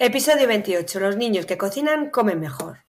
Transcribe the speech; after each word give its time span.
Episodio 0.00 0.46
28. 0.46 1.00
Los 1.00 1.16
niños 1.16 1.44
que 1.44 1.58
cocinan 1.58 2.10
comen 2.10 2.38
mejor. 2.38 2.84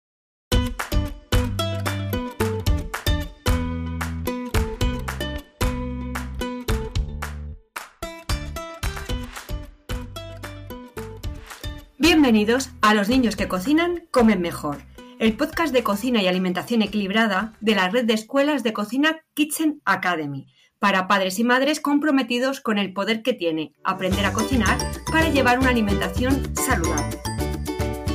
Bienvenidos 11.96 12.70
a 12.82 12.92
Los 12.92 13.08
niños 13.08 13.36
que 13.36 13.46
cocinan 13.46 14.08
comen 14.10 14.40
mejor, 14.40 14.78
el 15.20 15.36
podcast 15.36 15.72
de 15.72 15.84
cocina 15.84 16.20
y 16.20 16.26
alimentación 16.26 16.82
equilibrada 16.82 17.52
de 17.60 17.76
la 17.76 17.88
red 17.88 18.04
de 18.04 18.14
escuelas 18.14 18.64
de 18.64 18.72
cocina 18.72 19.20
Kitchen 19.34 19.80
Academy 19.84 20.48
para 20.78 21.08
padres 21.08 21.38
y 21.38 21.44
madres 21.44 21.80
comprometidos 21.80 22.60
con 22.60 22.78
el 22.78 22.92
poder 22.92 23.22
que 23.22 23.32
tiene 23.32 23.72
aprender 23.82 24.26
a 24.26 24.32
cocinar 24.32 24.78
para 25.10 25.28
llevar 25.30 25.58
una 25.58 25.70
alimentación 25.70 26.54
saludable. 26.54 27.18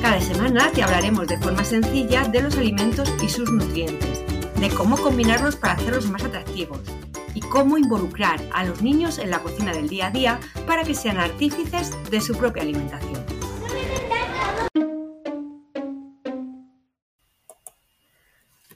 Cada 0.02 0.20
semana 0.20 0.72
te 0.72 0.84
hablaremos 0.84 1.28
de 1.28 1.38
forma 1.38 1.64
sencilla 1.64 2.24
de 2.24 2.42
los 2.42 2.58
alimentos 2.58 3.14
y 3.22 3.30
sus 3.30 3.52
nutrientes, 3.52 4.24
de 4.60 4.70
cómo 4.70 4.98
combinarlos 4.98 5.56
para 5.56 5.74
hacerlos 5.74 6.10
más 6.10 6.24
atractivos 6.24 6.82
y 7.34 7.40
cómo 7.40 7.78
involucrar 7.78 8.40
a 8.54 8.64
los 8.64 8.82
niños 8.82 9.18
en 9.18 9.30
la 9.30 9.40
cocina 9.40 9.74
del 9.74 9.88
día 9.88 10.08
a 10.08 10.12
día 10.12 10.40
para 10.68 10.84
que 10.84 10.96
sean 10.96 11.18
artífices 11.18 11.92
de 12.10 12.22
su 12.22 12.36
propia 12.36 12.64
alimentación. 12.64 13.22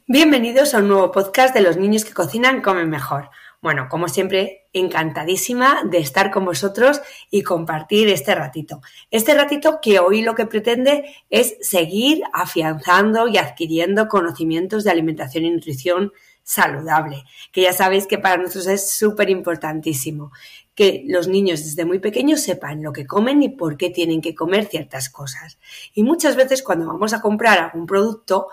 Bienvenidos 0.08 0.74
a 0.74 0.78
un 0.78 0.88
nuevo 0.88 1.12
podcast 1.12 1.54
de 1.54 1.62
los 1.62 1.78
niños 1.78 2.06
que 2.06 2.14
cocinan 2.14 2.62
comen 2.62 2.90
mejor. 2.90 3.30
Bueno, 3.62 3.88
como 3.90 4.08
siempre, 4.08 4.68
encantadísima 4.74 5.84
de 5.90 5.98
estar 5.98 6.32
con 6.32 6.46
vosotros 6.46 7.02
y 7.32 7.42
compartir 7.42 8.10
este 8.10 8.36
ratito. 8.36 8.82
Este 9.12 9.34
ratito 9.34 9.80
que 9.82 10.00
hoy 10.00 10.22
lo 10.22 10.36
que 10.36 10.46
pretende 10.46 11.16
es 11.30 11.58
seguir 11.62 12.24
afianzando 12.34 13.28
y 13.28 13.38
adquiriendo 13.38 14.08
conocimientos 14.08 14.84
de 14.84 14.92
alimentación 14.92 15.46
y 15.46 15.52
nutrición 15.52 16.12
saludable, 16.44 17.24
que 17.52 17.64
ya 17.64 17.74
sabéis 17.74 18.06
que 18.06 18.20
para 18.20 18.38
nosotros 18.38 18.68
es 18.68 18.92
súper 18.92 19.32
importantísimo 19.32 20.32
que 20.76 21.06
los 21.08 21.30
niños 21.30 21.64
desde 21.64 21.86
muy 21.86 22.00
pequeños 22.00 22.42
sepan 22.42 22.84
lo 22.84 22.92
que 22.92 23.08
comen 23.08 23.42
y 23.42 23.50
por 23.50 23.78
qué 23.78 23.90
tienen 23.90 24.22
que 24.22 24.36
comer 24.36 24.66
ciertas 24.66 25.10
cosas. 25.10 25.58
Y 25.94 26.04
muchas 26.04 26.36
veces 26.36 26.62
cuando 26.62 26.86
vamos 26.86 27.14
a 27.14 27.22
comprar 27.22 27.58
algún 27.60 27.88
producto, 27.88 28.50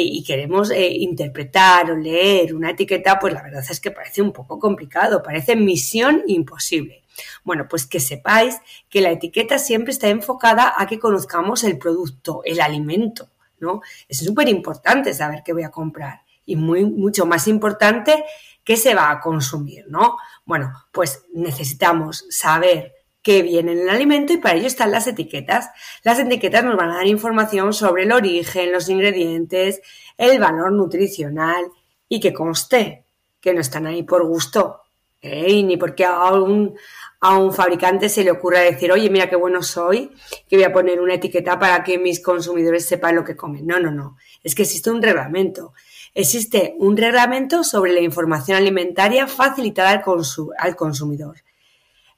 y 0.00 0.24
queremos 0.24 0.70
eh, 0.70 0.88
interpretar 0.88 1.90
o 1.90 1.96
leer 1.96 2.54
una 2.54 2.70
etiqueta, 2.70 3.18
pues 3.18 3.32
la 3.32 3.42
verdad 3.42 3.64
es 3.68 3.80
que 3.80 3.90
parece 3.90 4.22
un 4.22 4.32
poco 4.32 4.58
complicado, 4.58 5.22
parece 5.22 5.56
misión 5.56 6.22
imposible. 6.26 7.02
Bueno, 7.44 7.66
pues 7.68 7.86
que 7.86 8.00
sepáis 8.00 8.60
que 8.88 9.00
la 9.00 9.10
etiqueta 9.10 9.58
siempre 9.58 9.92
está 9.92 10.08
enfocada 10.08 10.74
a 10.76 10.86
que 10.86 10.98
conozcamos 10.98 11.62
el 11.64 11.78
producto, 11.78 12.42
el 12.44 12.60
alimento, 12.60 13.30
¿no? 13.60 13.82
Es 14.08 14.18
súper 14.18 14.48
importante 14.48 15.14
saber 15.14 15.42
qué 15.44 15.52
voy 15.52 15.62
a 15.62 15.70
comprar 15.70 16.22
y 16.44 16.56
muy, 16.56 16.84
mucho 16.84 17.26
más 17.26 17.46
importante 17.48 18.24
qué 18.64 18.76
se 18.76 18.94
va 18.94 19.10
a 19.10 19.20
consumir, 19.20 19.84
¿no? 19.88 20.16
Bueno, 20.44 20.72
pues 20.90 21.24
necesitamos 21.32 22.26
saber 22.30 22.94
qué 23.24 23.42
viene 23.42 23.72
en 23.72 23.80
el 23.80 23.88
alimento 23.88 24.34
y 24.34 24.36
para 24.36 24.54
ello 24.54 24.66
están 24.66 24.92
las 24.92 25.08
etiquetas. 25.08 25.70
Las 26.04 26.18
etiquetas 26.20 26.62
nos 26.62 26.76
van 26.76 26.90
a 26.90 26.96
dar 26.96 27.06
información 27.06 27.72
sobre 27.72 28.04
el 28.04 28.12
origen, 28.12 28.70
los 28.70 28.88
ingredientes, 28.88 29.80
el 30.18 30.38
valor 30.38 30.70
nutricional 30.70 31.64
y 32.08 32.20
que 32.20 32.34
conste 32.34 33.04
que 33.40 33.54
no 33.54 33.62
están 33.62 33.86
ahí 33.86 34.02
por 34.02 34.26
gusto, 34.26 34.82
¿eh? 35.22 35.62
ni 35.62 35.78
porque 35.78 36.04
a 36.04 36.32
un, 36.34 36.76
a 37.20 37.38
un 37.38 37.52
fabricante 37.52 38.10
se 38.10 38.24
le 38.24 38.30
ocurra 38.30 38.60
decir, 38.60 38.92
oye, 38.92 39.08
mira 39.08 39.30
qué 39.30 39.36
bueno 39.36 39.62
soy, 39.62 40.12
que 40.46 40.56
voy 40.56 40.64
a 40.64 40.72
poner 40.72 41.00
una 41.00 41.14
etiqueta 41.14 41.58
para 41.58 41.82
que 41.82 41.98
mis 41.98 42.20
consumidores 42.20 42.84
sepan 42.84 43.16
lo 43.16 43.24
que 43.24 43.36
comen. 43.36 43.66
No, 43.66 43.80
no, 43.80 43.90
no. 43.90 44.18
Es 44.42 44.54
que 44.54 44.62
existe 44.62 44.90
un 44.90 45.02
reglamento. 45.02 45.72
Existe 46.14 46.74
un 46.78 46.96
reglamento 46.96 47.64
sobre 47.64 47.94
la 47.94 48.00
información 48.00 48.58
alimentaria 48.58 49.26
facilitada 49.26 49.90
al, 49.90 50.04
al 50.58 50.76
consumidor. 50.76 51.36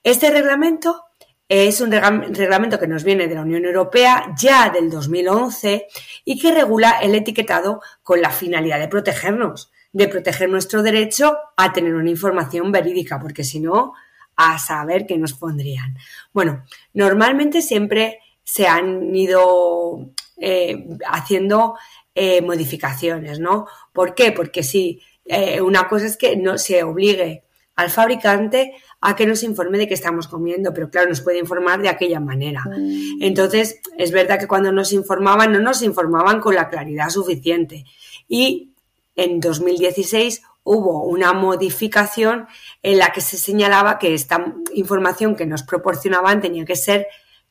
Este 0.06 0.30
reglamento 0.30 1.05
es 1.48 1.80
un 1.80 1.92
reglamento 1.92 2.78
que 2.78 2.88
nos 2.88 3.04
viene 3.04 3.28
de 3.28 3.36
la 3.36 3.42
Unión 3.42 3.64
Europea 3.64 4.34
ya 4.36 4.70
del 4.70 4.90
2011 4.90 5.86
y 6.24 6.40
que 6.40 6.52
regula 6.52 6.98
el 7.00 7.14
etiquetado 7.14 7.80
con 8.02 8.20
la 8.20 8.30
finalidad 8.30 8.80
de 8.80 8.88
protegernos, 8.88 9.70
de 9.92 10.08
proteger 10.08 10.50
nuestro 10.50 10.82
derecho 10.82 11.36
a 11.56 11.72
tener 11.72 11.94
una 11.94 12.10
información 12.10 12.72
verídica, 12.72 13.20
porque 13.20 13.44
si 13.44 13.60
no, 13.60 13.94
a 14.34 14.58
saber 14.58 15.06
qué 15.06 15.16
nos 15.16 15.34
pondrían. 15.34 15.96
Bueno, 16.32 16.64
normalmente 16.92 17.62
siempre 17.62 18.18
se 18.42 18.66
han 18.66 19.14
ido 19.14 20.10
eh, 20.36 20.86
haciendo 21.08 21.76
eh, 22.14 22.42
modificaciones, 22.42 23.38
¿no? 23.38 23.66
¿Por 23.92 24.14
qué? 24.14 24.32
Porque 24.32 24.62
si 24.62 25.00
eh, 25.24 25.60
una 25.60 25.88
cosa 25.88 26.06
es 26.06 26.16
que 26.16 26.36
no 26.36 26.58
se 26.58 26.82
obligue 26.82 27.45
al 27.76 27.90
fabricante 27.90 28.74
a 29.00 29.14
que 29.14 29.26
nos 29.26 29.42
informe 29.42 29.78
de 29.78 29.86
qué 29.86 29.94
estamos 29.94 30.26
comiendo, 30.26 30.72
pero 30.72 30.90
claro, 30.90 31.08
nos 31.08 31.20
puede 31.20 31.38
informar 31.38 31.80
de 31.80 31.90
aquella 31.90 32.20
manera. 32.20 32.64
Mm. 32.66 33.22
Entonces, 33.22 33.80
es 33.98 34.10
verdad 34.10 34.40
que 34.40 34.48
cuando 34.48 34.72
nos 34.72 34.92
informaban, 34.92 35.52
no 35.52 35.60
nos 35.60 35.82
informaban 35.82 36.40
con 36.40 36.54
la 36.54 36.68
claridad 36.68 37.10
suficiente. 37.10 37.84
Y 38.26 38.72
en 39.14 39.40
2016 39.40 40.42
hubo 40.64 41.04
una 41.04 41.32
modificación 41.32 42.48
en 42.82 42.98
la 42.98 43.12
que 43.12 43.20
se 43.20 43.36
señalaba 43.36 43.98
que 43.98 44.14
esta 44.14 44.54
información 44.74 45.36
que 45.36 45.46
nos 45.46 45.62
proporcionaban 45.62 46.40
tenía 46.40 46.64
que 46.64 46.76
ser 46.76 47.06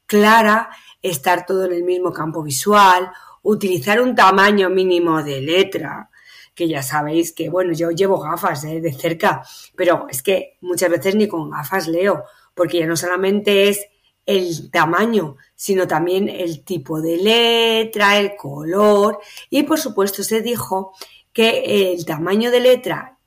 clara, 0.06 0.70
estar 1.02 1.46
todo 1.46 1.66
en 1.66 1.74
el 1.74 1.84
mismo 1.84 2.12
campo 2.12 2.44
visual, 2.44 3.12
utilizar 3.44 4.02
un 4.02 4.16
tamaño 4.16 4.70
mínimo 4.70 5.24
de 5.24 5.40
letra, 5.40 6.10
que 6.56 6.68
ya 6.68 6.82
sabéis 6.82 7.34
que, 7.34 7.50
bueno, 7.50 7.74
yo 7.74 7.92
llevo 7.92 8.20
gafas 8.20 8.64
¿eh? 8.64 8.82
de 8.82 8.94
cerca, 8.94 9.44
pero 9.76 10.08
es 10.10 10.24
que 10.24 10.58
muchas 10.62 10.90
veces 10.90 11.16
ni 11.16 11.28
con 11.28 11.50
gafas 11.50 11.88
leo, 11.88 12.24
porque 12.54 12.80
ya 12.80 12.88
no 12.88 12.96
solamente 12.96 13.68
es 13.68 13.86
el 14.26 14.72
tamaño, 14.72 15.38
sino 15.56 15.88
también 15.88 16.30
el 16.30 16.64
tipo 16.64 17.02
de 17.02 17.18
letra, 17.18 18.18
el 18.18 18.36
color 18.36 19.20
y 19.50 19.64
por 19.64 19.80
supuesto 19.80 20.24
se 20.24 20.42
dijo 20.42 20.94
que 21.32 21.92
el 21.94 22.06
tamaño 22.06 22.50
de 22.50 22.60
letra 22.60 23.20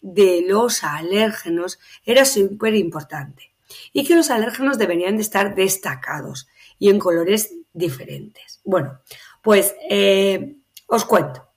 de 0.00 0.44
los 0.46 0.84
alérgenos 0.84 1.78
era 2.04 2.24
súper 2.24 2.74
importante 2.74 3.54
y 3.92 4.04
que 4.04 4.16
los 4.16 4.30
alérgenos 4.30 4.76
deberían 4.76 5.16
de 5.16 5.22
estar 5.22 5.54
destacados 5.54 6.48
y 6.78 6.90
en 6.90 6.98
colores 6.98 7.54
diferentes. 7.72 8.60
Bueno, 8.64 9.00
pues 9.42 9.74
eh, 9.88 10.56
os 10.86 11.04
cuento. 11.04 11.51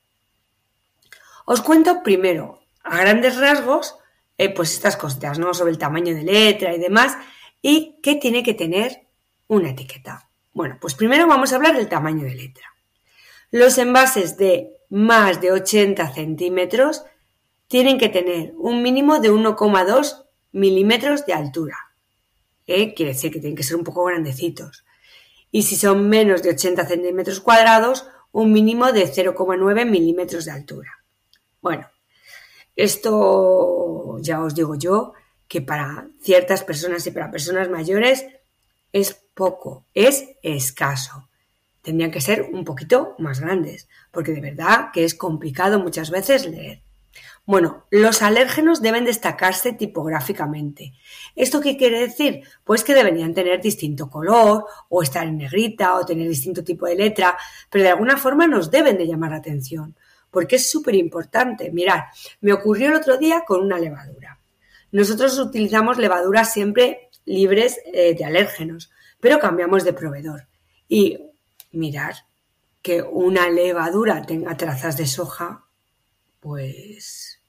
Os 1.45 1.61
cuento 1.61 2.01
primero, 2.03 2.59
a 2.83 2.97
grandes 2.97 3.38
rasgos, 3.38 3.95
eh, 4.38 4.50
pues 4.50 4.73
estas 4.73 4.97
cosas, 4.97 5.39
¿no? 5.39 5.53
Sobre 5.53 5.72
el 5.72 5.78
tamaño 5.78 6.13
de 6.16 6.23
letra 6.23 6.75
y 6.75 6.79
demás, 6.79 7.17
y 7.61 8.00
qué 8.01 8.16
tiene 8.16 8.44
que 8.44 8.53
tener 8.53 9.07
una 9.47 9.69
etiqueta. 9.69 10.29
Bueno, 10.53 10.78
pues 10.81 10.95
primero 10.95 11.28
vamos 11.28 11.51
a 11.51 11.57
hablar 11.57 11.75
del 11.78 11.88
tamaño 11.88 12.23
de 12.25 12.35
letra. 12.35 12.73
Los 13.51 13.78
envases 13.78 14.38
de 14.38 14.72
más 14.89 15.39
de 15.41 15.51
80 15.51 16.13
centímetros 16.13 17.03
tienen 17.67 17.97
que 17.97 18.09
tener 18.09 18.53
un 18.57 18.81
mínimo 18.81 19.19
de 19.19 19.31
1,2 19.31 20.25
milímetros 20.51 21.25
de 21.25 21.34
altura. 21.34 21.78
¿eh? 22.67 22.94
Quiere 22.94 23.13
decir 23.13 23.31
que 23.31 23.39
tienen 23.39 23.55
que 23.55 23.63
ser 23.63 23.78
un 23.78 23.84
poco 23.84 24.03
grandecitos. 24.05 24.85
Y 25.51 25.63
si 25.63 25.75
son 25.75 26.09
menos 26.09 26.41
de 26.41 26.50
80 26.50 26.85
centímetros 26.88 27.39
cuadrados, 27.39 28.07
un 28.31 28.51
mínimo 28.51 28.91
de 28.91 29.05
0,9 29.07 29.85
milímetros 29.85 30.45
de 30.45 30.51
altura. 30.51 31.04
Bueno, 31.65 31.87
esto 32.75 34.19
ya 34.19 34.39
os 34.43 34.53
digo 34.53 34.75
yo 34.75 35.13
que 35.47 35.61
para 35.63 36.05
ciertas 36.21 36.63
personas 36.63 37.07
y 37.07 37.09
para 37.09 37.31
personas 37.31 37.71
mayores 37.71 38.23
es 38.93 39.15
poco, 39.33 39.83
es 39.95 40.25
escaso. 40.43 41.27
Tendrían 41.81 42.11
que 42.11 42.22
ser 42.22 42.43
un 42.53 42.66
poquito 42.66 43.16
más 43.17 43.40
grandes, 43.40 43.87
porque 44.11 44.31
de 44.31 44.41
verdad 44.41 44.91
que 44.93 45.05
es 45.05 45.16
complicado 45.16 45.79
muchas 45.79 46.11
veces 46.11 46.45
leer. 46.45 46.81
Bueno, 47.47 47.85
los 47.90 48.22
alérgenos 48.22 48.84
deben 48.84 49.05
destacarse 49.05 49.73
tipográficamente. 49.73 50.93
¿Esto 51.35 51.61
qué 51.61 51.78
quiere 51.78 51.99
decir? 51.99 52.43
Pues 52.63 52.84
que 52.84 52.93
deberían 52.93 53.34
tener 53.34 53.59
distinto 53.59 54.07
color, 54.07 54.66
o 54.90 55.01
estar 55.01 55.25
en 55.25 55.37
negrita, 55.37 55.95
o 55.95 56.05
tener 56.05 56.29
distinto 56.29 56.63
tipo 56.63 56.85
de 56.85 56.95
letra, 56.95 57.35
pero 57.72 57.84
de 57.84 57.90
alguna 57.90 58.17
forma 58.17 58.45
nos 58.45 58.69
deben 58.69 58.99
de 58.99 59.07
llamar 59.07 59.31
la 59.31 59.37
atención 59.37 59.95
porque 60.35 60.58
es 60.58 60.70
súper 60.70 60.96
importante. 60.96 61.72
Mirad, 61.72 62.02
me 62.41 62.52
ocurrió 62.52 62.90
el 62.90 62.96
otro 62.96 63.16
día 63.16 63.46
con 63.47 63.61
una 63.61 63.79
levadura. 63.79 64.37
Nosotros 64.91 65.40
utilizamos 65.40 65.97
levaduras 65.97 66.52
siempre 66.52 67.09
libres 67.23 67.79
eh, 67.85 68.14
de 68.16 68.26
alérgenos, 68.26 68.91
pero 69.22 69.40
cambiamos 69.40 69.85
de 69.85 69.93
proveedor. 69.93 70.46
Y 70.90 71.32
mirar 71.72 72.16
que 72.82 73.02
una 73.02 73.49
levadura 73.49 74.23
tenga 74.23 74.58
trazas 74.58 74.97
de 74.97 75.08
soja, 75.08 75.64
pues 76.41 77.40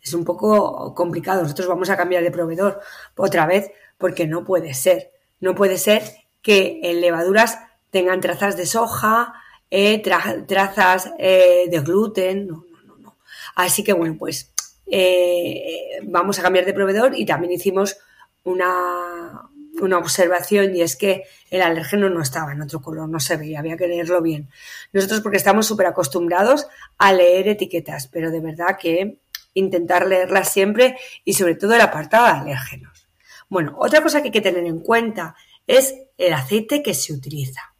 es 0.00 0.14
un 0.14 0.24
poco 0.24 0.94
complicado. 0.94 1.42
Nosotros 1.42 1.66
vamos 1.66 1.90
a 1.90 1.96
cambiar 1.96 2.22
de 2.22 2.30
proveedor 2.30 2.80
otra 3.16 3.46
vez 3.46 3.72
porque 3.98 4.28
no 4.28 4.44
puede 4.44 4.74
ser. 4.74 5.10
No 5.40 5.56
puede 5.56 5.76
ser 5.76 6.04
que 6.40 6.78
en 6.84 7.00
levaduras 7.00 7.58
tengan 7.90 8.20
trazas 8.20 8.56
de 8.56 8.64
soja, 8.64 9.41
eh, 9.74 10.02
trazas 10.46 11.14
eh, 11.18 11.64
de 11.70 11.80
gluten, 11.80 12.46
no, 12.46 12.66
no, 12.70 12.84
no, 12.84 12.98
no. 12.98 13.18
Así 13.54 13.82
que 13.82 13.94
bueno, 13.94 14.16
pues 14.18 14.52
eh, 14.86 15.98
vamos 16.02 16.38
a 16.38 16.42
cambiar 16.42 16.66
de 16.66 16.74
proveedor 16.74 17.18
y 17.18 17.24
también 17.24 17.54
hicimos 17.54 17.96
una, 18.44 19.48
una 19.80 19.96
observación 19.96 20.76
y 20.76 20.82
es 20.82 20.94
que 20.94 21.22
el 21.48 21.62
alérgeno 21.62 22.10
no 22.10 22.20
estaba 22.20 22.52
en 22.52 22.60
otro 22.60 22.82
color, 22.82 23.08
no 23.08 23.18
se 23.18 23.38
veía, 23.38 23.60
había 23.60 23.78
que 23.78 23.88
leerlo 23.88 24.20
bien. 24.20 24.50
Nosotros 24.92 25.22
porque 25.22 25.38
estamos 25.38 25.66
súper 25.66 25.86
acostumbrados 25.86 26.66
a 26.98 27.14
leer 27.14 27.48
etiquetas, 27.48 28.08
pero 28.08 28.30
de 28.30 28.40
verdad 28.40 28.76
que 28.78 29.20
intentar 29.54 30.06
leerlas 30.06 30.52
siempre 30.52 30.98
y 31.24 31.32
sobre 31.32 31.54
todo 31.54 31.74
el 31.74 31.80
apartado 31.80 32.26
de 32.26 32.40
alérgenos. 32.42 33.08
Bueno, 33.48 33.74
otra 33.78 34.02
cosa 34.02 34.20
que 34.20 34.28
hay 34.28 34.32
que 34.32 34.42
tener 34.42 34.66
en 34.66 34.80
cuenta 34.80 35.34
es 35.66 35.94
el 36.18 36.34
aceite 36.34 36.82
que 36.82 36.92
se 36.92 37.14
utiliza. 37.14 37.71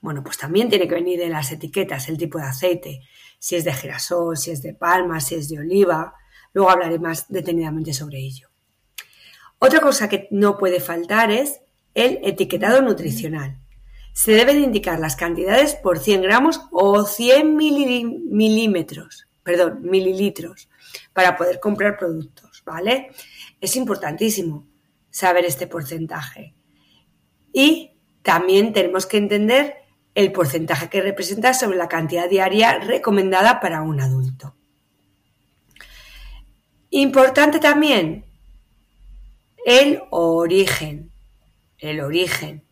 Bueno, 0.00 0.22
pues 0.22 0.38
también 0.38 0.68
tiene 0.68 0.88
que 0.88 0.94
venir 0.94 1.20
en 1.20 1.32
las 1.32 1.52
etiquetas 1.52 2.08
el 2.08 2.16
tipo 2.16 2.38
de 2.38 2.44
aceite, 2.44 3.00
si 3.38 3.56
es 3.56 3.64
de 3.64 3.72
girasol, 3.72 4.36
si 4.36 4.50
es 4.50 4.62
de 4.62 4.72
palma, 4.72 5.20
si 5.20 5.34
es 5.34 5.48
de 5.48 5.58
oliva. 5.58 6.14
Luego 6.52 6.70
hablaré 6.70 6.98
más 6.98 7.28
detenidamente 7.28 7.92
sobre 7.92 8.18
ello. 8.18 8.48
Otra 9.58 9.80
cosa 9.80 10.08
que 10.08 10.26
no 10.30 10.56
puede 10.56 10.80
faltar 10.80 11.30
es 11.30 11.60
el 11.94 12.18
etiquetado 12.22 12.80
nutricional. 12.80 13.58
Se 14.12 14.32
deben 14.32 14.62
indicar 14.62 14.98
las 14.98 15.16
cantidades 15.16 15.74
por 15.74 15.98
100 15.98 16.22
gramos 16.22 16.62
o 16.72 17.04
100 17.04 17.54
milímetros, 17.56 19.28
perdón, 19.42 19.82
mililitros, 19.82 20.70
para 21.12 21.36
poder 21.36 21.60
comprar 21.60 21.98
productos, 21.98 22.62
¿vale? 22.64 23.10
Es 23.60 23.76
importantísimo 23.76 24.66
saber 25.10 25.44
este 25.44 25.66
porcentaje. 25.66 26.54
Y 27.52 27.98
también 28.22 28.72
tenemos 28.72 29.06
que 29.06 29.18
entender 29.18 29.74
el 30.20 30.32
porcentaje 30.32 30.88
que 30.88 31.00
representa 31.00 31.54
sobre 31.54 31.78
la 31.78 31.88
cantidad 31.88 32.28
diaria 32.28 32.78
recomendada 32.78 33.60
para 33.60 33.82
un 33.82 34.00
adulto. 34.00 34.54
Importante 36.90 37.58
también 37.58 38.24
el 39.64 40.02
origen. 40.10 41.10
El 41.78 42.00
origen. 42.00 42.64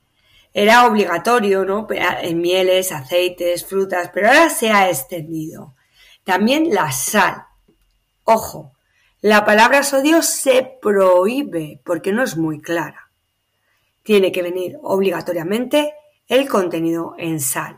Era 0.52 0.86
obligatorio, 0.86 1.64
¿no? 1.64 1.86
En 1.90 2.40
mieles, 2.40 2.92
aceites, 2.92 3.64
frutas, 3.64 4.10
pero 4.12 4.28
ahora 4.28 4.50
se 4.50 4.70
ha 4.70 4.88
extendido. 4.88 5.74
También 6.24 6.74
la 6.74 6.90
sal. 6.92 7.44
Ojo, 8.24 8.72
la 9.20 9.44
palabra 9.44 9.82
sodio 9.82 10.22
se 10.22 10.78
prohíbe 10.82 11.80
porque 11.84 12.12
no 12.12 12.22
es 12.22 12.36
muy 12.36 12.60
clara. 12.60 13.10
Tiene 14.02 14.32
que 14.32 14.42
venir 14.42 14.78
obligatoriamente 14.82 15.94
el 16.28 16.48
contenido 16.48 17.14
en 17.18 17.40
sal. 17.40 17.76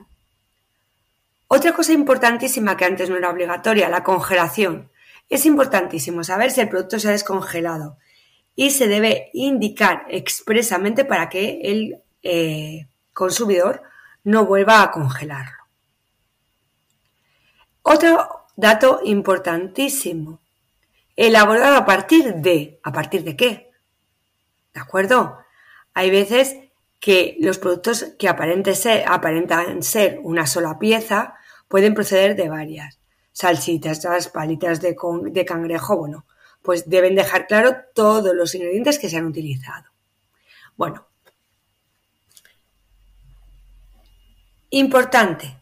Otra 1.48 1.72
cosa 1.72 1.92
importantísima 1.92 2.76
que 2.76 2.84
antes 2.84 3.10
no 3.10 3.16
era 3.16 3.30
obligatoria, 3.30 3.88
la 3.88 4.04
congelación. 4.04 4.90
Es 5.28 5.46
importantísimo 5.46 6.22
saber 6.24 6.50
si 6.50 6.60
el 6.60 6.68
producto 6.68 6.98
se 6.98 7.08
ha 7.08 7.12
descongelado 7.12 7.96
y 8.54 8.70
se 8.70 8.88
debe 8.88 9.30
indicar 9.32 10.04
expresamente 10.08 11.04
para 11.04 11.28
que 11.28 11.60
el 11.62 12.02
eh, 12.22 12.88
consumidor 13.12 13.82
no 14.24 14.44
vuelva 14.44 14.82
a 14.82 14.90
congelarlo. 14.90 15.64
Otro 17.82 18.46
dato 18.56 19.00
importantísimo, 19.04 20.40
elaborado 21.16 21.76
a 21.76 21.86
partir 21.86 22.34
de, 22.34 22.78
¿a 22.82 22.92
partir 22.92 23.24
de 23.24 23.36
qué? 23.36 23.70
¿De 24.74 24.80
acuerdo? 24.80 25.38
Hay 25.94 26.10
veces 26.10 26.56
que 27.00 27.36
los 27.40 27.58
productos 27.58 28.12
que 28.18 28.28
aparentan 28.28 29.82
ser 29.82 30.20
una 30.22 30.46
sola 30.46 30.78
pieza 30.78 31.34
pueden 31.66 31.94
proceder 31.94 32.36
de 32.36 32.50
varias. 32.50 33.00
Salsitas, 33.32 34.28
palitas 34.28 34.82
de, 34.82 34.94
de 35.30 35.44
cangrejo, 35.46 35.96
bueno, 35.96 36.26
pues 36.62 36.90
deben 36.90 37.14
dejar 37.14 37.46
claro 37.46 37.74
todos 37.94 38.34
los 38.34 38.54
ingredientes 38.54 38.98
que 38.98 39.08
se 39.08 39.16
han 39.16 39.24
utilizado. 39.24 39.86
Bueno, 40.76 41.06
importante, 44.68 45.56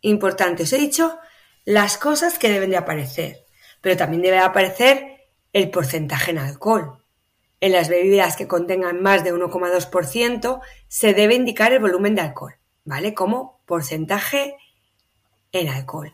importante, 0.00 0.64
os 0.64 0.72
he 0.72 0.78
dicho 0.78 1.18
las 1.64 1.96
cosas 1.96 2.38
que 2.38 2.48
deben 2.48 2.70
de 2.70 2.76
aparecer, 2.76 3.44
pero 3.80 3.96
también 3.96 4.22
debe 4.22 4.38
aparecer 4.38 5.28
el 5.52 5.70
porcentaje 5.70 6.32
en 6.32 6.38
alcohol. 6.38 7.03
En 7.64 7.72
las 7.72 7.88
bebidas 7.88 8.36
que 8.36 8.46
contengan 8.46 9.00
más 9.00 9.24
de 9.24 9.32
1,2% 9.32 10.60
se 10.86 11.14
debe 11.14 11.34
indicar 11.34 11.72
el 11.72 11.78
volumen 11.78 12.14
de 12.14 12.20
alcohol, 12.20 12.56
¿vale? 12.84 13.14
Como 13.14 13.62
porcentaje 13.64 14.58
en 15.50 15.70
alcohol. 15.70 16.12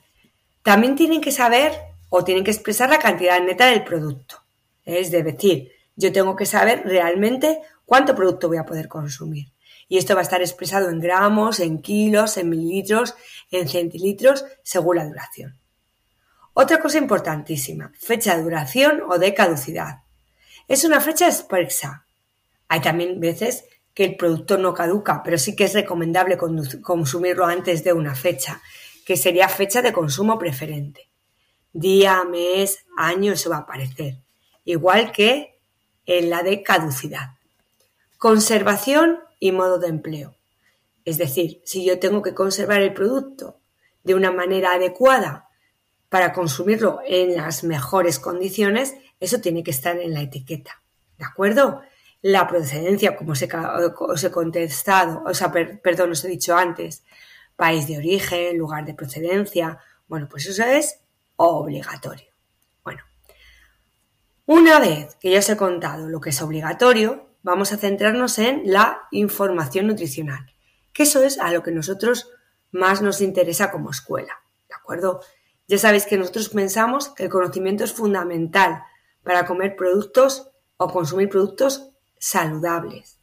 También 0.62 0.94
tienen 0.94 1.20
que 1.20 1.32
saber 1.32 1.73
o 2.08 2.23
tienen 2.23 2.44
que 2.44 2.52
expresar 2.52 2.88
la 2.88 3.00
cantidad 3.00 3.41
neta 3.41 3.67
del 3.67 3.82
producto. 3.82 4.37
Es 4.85 5.11
decir, 5.11 5.73
yo 5.97 6.12
tengo 6.12 6.37
que 6.37 6.47
saber 6.47 6.85
realmente 6.85 7.61
cuánto 7.85 8.14
producto 8.14 8.46
voy 8.46 8.58
a 8.58 8.64
poder 8.64 8.87
consumir. 8.87 9.49
Y 9.88 9.99
esto 9.99 10.14
va 10.14 10.20
a 10.20 10.23
estar 10.23 10.43
expresado 10.43 10.88
en 10.88 11.00
gramos, 11.00 11.58
en 11.58 11.82
kilos, 11.82 12.37
en 12.37 12.49
mililitros, 12.49 13.17
en 13.50 13.69
centilitros, 13.69 14.44
según 14.62 14.99
la 14.99 15.06
duración. 15.06 15.58
Otra 16.55 16.79
cosa 16.79 16.99
importantísima, 16.99 17.91
fecha 17.99 18.37
de 18.37 18.44
duración 18.44 19.03
o 19.08 19.19
de 19.19 19.35
caducidad. 19.35 20.03
Es 20.70 20.84
una 20.84 21.00
fecha 21.00 21.26
expresa. 21.26 22.06
Hay 22.69 22.81
también 22.81 23.19
veces 23.19 23.64
que 23.93 24.05
el 24.05 24.17
producto 24.17 24.56
no 24.56 24.72
caduca, 24.72 25.22
pero 25.22 25.37
sí 25.37 25.55
que 25.56 25.64
es 25.64 25.75
recomendable 25.75 26.38
consumirlo 26.81 27.44
antes 27.44 27.82
de 27.84 27.93
una 27.93 28.14
fecha, 28.14 28.62
que 29.05 29.17
sería 29.17 29.49
fecha 29.49 29.82
de 29.82 29.93
consumo 29.93 30.38
preferente 30.38 31.11
día, 31.72 32.25
mes, 32.25 32.84
año, 32.96 33.32
eso 33.32 33.50
va 33.50 33.56
a 33.56 33.61
aparecer. 33.61 34.17
Igual 34.64 35.12
que 35.12 35.58
en 36.06 36.31
la 36.31 36.43
de 36.43 36.62
caducidad. 36.62 37.31
Conservación 38.19 39.19
y 39.38 39.52
modo 39.52 39.78
de 39.78 39.88
empleo. 39.88 40.34
Es 41.05 41.19
decir, 41.19 41.61
si 41.64 41.84
yo 41.84 41.99
tengo 41.99 42.22
que 42.22 42.34
conservar 42.34 42.82
el 42.82 42.93
producto 42.93 43.58
de 44.05 44.14
una 44.14 44.31
manera 44.31 44.75
adecuada 44.75 45.49
para 46.08 46.32
consumirlo 46.32 47.00
en 47.06 47.37
las 47.37 47.64
mejores 47.64 48.19
condiciones, 48.19 48.94
eso 49.20 49.40
tiene 49.40 49.62
que 49.62 49.70
estar 49.70 49.99
en 49.99 50.14
la 50.14 50.22
etiqueta. 50.22 50.82
¿De 51.19 51.25
acuerdo? 51.25 51.82
La 52.22 52.49
procedencia, 52.49 53.17
como 53.17 53.32
os 53.32 53.43
he, 54.25 54.31
contestado, 54.31 55.22
o 55.25 55.34
sea, 55.34 55.52
perdón, 55.52 56.11
os 56.11 56.25
he 56.25 56.28
dicho 56.28 56.56
antes, 56.56 57.05
país 57.56 57.86
de 57.86 57.98
origen, 57.98 58.58
lugar 58.58 58.84
de 58.84 58.94
procedencia, 58.94 59.79
bueno, 60.08 60.29
pues 60.29 60.46
eso 60.46 60.65
es 60.65 61.00
obligatorio. 61.36 62.31
Bueno, 62.82 63.03
una 64.46 64.81
vez 64.81 65.17
que 65.17 65.31
ya 65.31 65.39
os 65.39 65.48
he 65.48 65.56
contado 65.56 66.08
lo 66.08 66.20
que 66.20 66.31
es 66.31 66.43
obligatorio, 66.43 67.29
vamos 67.43 67.72
a 67.72 67.77
centrarnos 67.77 68.39
en 68.39 68.62
la 68.65 69.03
información 69.10 69.86
nutricional, 69.86 70.53
que 70.93 71.05
eso 71.05 71.22
es 71.22 71.39
a 71.39 71.53
lo 71.53 71.62
que 71.62 71.70
nosotros 71.70 72.31
más 72.70 73.03
nos 73.03 73.20
interesa 73.20 73.70
como 73.70 73.91
escuela, 73.91 74.34
¿de 74.69 74.74
acuerdo? 74.74 75.20
Ya 75.69 75.79
sabéis 75.79 76.05
que 76.05 76.19
nosotros 76.19 76.48
pensamos 76.48 77.08
que 77.10 77.24
el 77.24 77.31
conocimiento 77.31 77.84
es 77.84 77.93
fundamental 77.93 78.82
para 79.22 79.46
comer 79.46 79.77
productos 79.77 80.50
o 80.77 80.89
consumir 80.91 81.29
productos 81.29 81.91
saludables. 82.19 83.19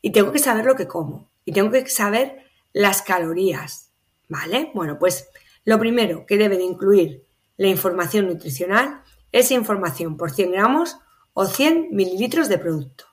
Y 0.00 0.12
tengo 0.12 0.32
que 0.32 0.38
saber 0.38 0.64
lo 0.64 0.76
que 0.76 0.86
como. 0.86 1.30
Y 1.44 1.52
tengo 1.52 1.70
que 1.70 1.88
saber 1.88 2.44
las 2.72 3.02
calorías. 3.02 3.90
¿Vale? 4.28 4.70
Bueno, 4.74 4.98
pues 4.98 5.28
lo 5.64 5.78
primero 5.78 6.26
que 6.26 6.36
debe 6.36 6.56
de 6.56 6.64
incluir 6.64 7.24
la 7.56 7.68
información 7.68 8.26
nutricional 8.26 9.02
es 9.32 9.50
información 9.50 10.16
por 10.16 10.30
100 10.30 10.52
gramos 10.52 10.98
o 11.32 11.46
100 11.46 11.88
mililitros 11.90 12.48
de 12.48 12.58
producto. 12.58 13.04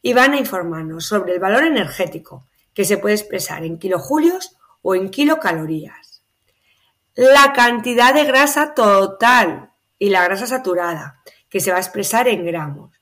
Y 0.00 0.14
van 0.14 0.32
a 0.32 0.38
informarnos 0.38 1.06
sobre 1.06 1.32
el 1.34 1.40
valor 1.40 1.64
energético, 1.64 2.46
que 2.74 2.84
se 2.84 2.98
puede 2.98 3.14
expresar 3.14 3.64
en 3.64 3.78
kilojulios 3.78 4.56
o 4.80 4.94
en 4.94 5.10
kilocalorías. 5.10 6.22
La 7.14 7.52
cantidad 7.52 8.14
de 8.14 8.24
grasa 8.24 8.74
total 8.74 9.71
y 10.02 10.08
la 10.08 10.24
grasa 10.24 10.48
saturada, 10.48 11.22
que 11.48 11.60
se 11.60 11.70
va 11.70 11.76
a 11.76 11.80
expresar 11.80 12.26
en 12.26 12.44
gramos. 12.44 13.00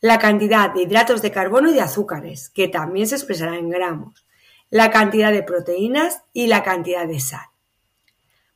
La 0.00 0.18
cantidad 0.18 0.74
de 0.74 0.82
hidratos 0.82 1.22
de 1.22 1.30
carbono 1.30 1.70
y 1.70 1.74
de 1.74 1.80
azúcares, 1.80 2.50
que 2.50 2.66
también 2.66 3.06
se 3.06 3.14
expresará 3.14 3.56
en 3.56 3.70
gramos. 3.70 4.26
La 4.68 4.90
cantidad 4.90 5.30
de 5.30 5.44
proteínas 5.44 6.22
y 6.32 6.48
la 6.48 6.64
cantidad 6.64 7.06
de 7.06 7.20
sal. 7.20 7.46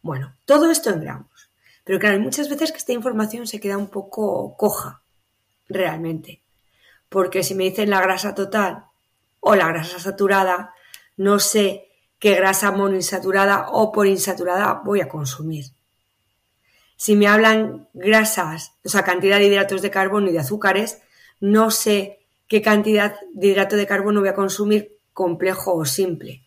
Bueno, 0.03 0.35
todo 0.45 0.73
esto 0.73 0.91
en 0.91 1.03
gramos. 1.03 1.53
Pero 1.85 2.01
claro, 2.01 2.17
hay 2.17 2.21
muchas 2.21 2.49
veces 2.49 2.73
que 2.73 2.79
esta 2.79 2.95
información 2.95 3.47
se 3.47 3.61
queda 3.61 3.79
un 3.79 3.91
poco 3.91 4.57
coja, 4.57 5.03
realmente. 5.69 6.43
Porque 7.09 7.45
si 7.45 7.55
me 7.55 7.63
dicen 7.63 7.91
la 7.91 8.01
grasa 8.01 8.35
total 8.35 8.87
o 9.39 9.55
la 9.55 9.69
grasa 9.69 10.01
saturada, 10.01 10.75
no 11.17 11.39
sé 11.39 11.87
qué 12.19 12.35
grasa 12.35 12.73
monoinsaturada 12.73 13.69
o 13.71 13.93
polinsaturada 13.93 14.83
voy 14.85 15.01
a 15.01 15.09
consumir. 15.09 15.78
Si 16.99 17.15
me 17.15 17.29
hablan 17.29 17.89
grasas, 17.95 18.75
o 18.85 18.89
sea, 18.89 19.05
cantidad 19.05 19.39
de 19.39 19.47
hidratos 19.47 19.83
de 19.83 19.91
carbono 19.91 20.29
y 20.29 20.33
de 20.33 20.41
azúcares, 20.41 21.01
no 21.39 21.71
sé 21.71 22.19
qué 22.49 22.61
cantidad 22.61 23.15
de 23.33 23.47
hidrato 23.47 23.77
de 23.77 23.87
carbono 23.87 24.19
voy 24.19 24.31
a 24.31 24.35
consumir 24.35 24.99
complejo 25.13 25.75
o 25.75 25.85
simple. 25.85 26.43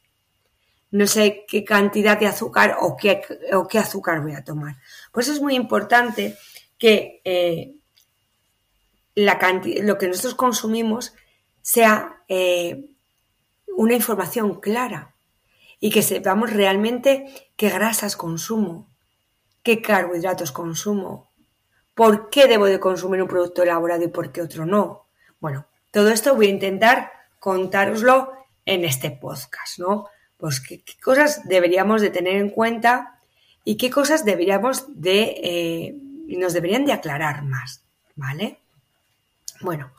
No 0.92 1.08
sé 1.08 1.46
qué 1.48 1.64
cantidad 1.64 2.20
de 2.20 2.28
azúcar 2.28 2.76
o 2.82 2.98
qué, 2.98 3.22
o 3.54 3.66
qué 3.66 3.80
azúcar 3.80 4.22
voy 4.22 4.34
a 4.34 4.44
tomar. 4.44 4.76
Por 5.14 5.24
eso 5.24 5.32
es 5.32 5.40
muy 5.42 5.56
importante 5.56 6.38
que 6.78 7.22
eh, 7.24 7.76
la 9.16 9.40
lo 9.84 9.98
que 9.98 10.08
nosotros 10.10 10.36
consumimos 10.36 11.14
sea 11.62 12.24
eh, 12.28 12.90
una 13.78 13.94
información 13.94 14.60
clara 14.60 15.16
y 15.80 15.92
que 15.92 16.02
sepamos 16.02 16.52
realmente 16.52 17.52
qué 17.56 17.70
grasas 17.70 18.18
consumo, 18.18 18.91
qué 19.64 19.82
carbohidratos 19.82 20.52
consumo, 20.52 21.30
por 21.96 22.30
qué 22.30 22.48
debo 22.48 22.66
de 22.66 22.80
consumir 22.80 23.22
un 23.22 23.28
producto 23.28 23.64
elaborado 23.64 24.04
y 24.04 24.08
por 24.08 24.32
qué 24.32 24.42
otro 24.42 24.66
no. 24.66 25.06
Bueno, 25.40 25.66
todo 25.92 26.10
esto 26.10 26.36
voy 26.36 26.48
a 26.48 26.52
intentar 26.52 27.12
contároslo 27.40 28.34
en 28.66 28.86
este 28.86 29.12
podcast, 29.12 29.80
¿no? 29.80 30.08
Pues 30.38 30.60
qué, 30.60 30.84
cosas 31.04 31.48
deberíamos 31.48 32.02
de 32.02 32.10
tener 32.10 32.36
en 32.36 32.50
cuenta 32.50 33.20
y 33.64 33.76
qué 33.78 33.90
cosas 33.90 34.26
deberíamos 34.26 34.86
de, 35.02 35.36
eh, 35.44 35.96
nos 36.38 36.54
deberían 36.54 36.86
de 36.86 36.94
aclarar 36.94 37.44
más, 37.44 37.84
¿vale? 38.16 38.60
Bueno, 39.62 39.92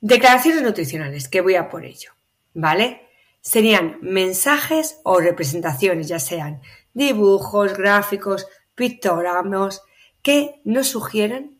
declaraciones 0.00 0.62
nutricionales, 0.62 1.28
que 1.28 1.40
voy 1.40 1.54
a 1.54 1.70
por 1.70 1.84
ello, 1.84 2.12
¿vale? 2.54 3.06
Serían 3.40 3.98
mensajes 4.02 4.98
o 5.04 5.20
representaciones, 5.20 6.08
ya 6.08 6.18
sean 6.18 6.60
dibujos, 6.92 7.74
gráficos, 7.74 8.46
pictogramas, 8.78 9.82
que 10.22 10.60
nos 10.64 10.88
sugieren 10.88 11.58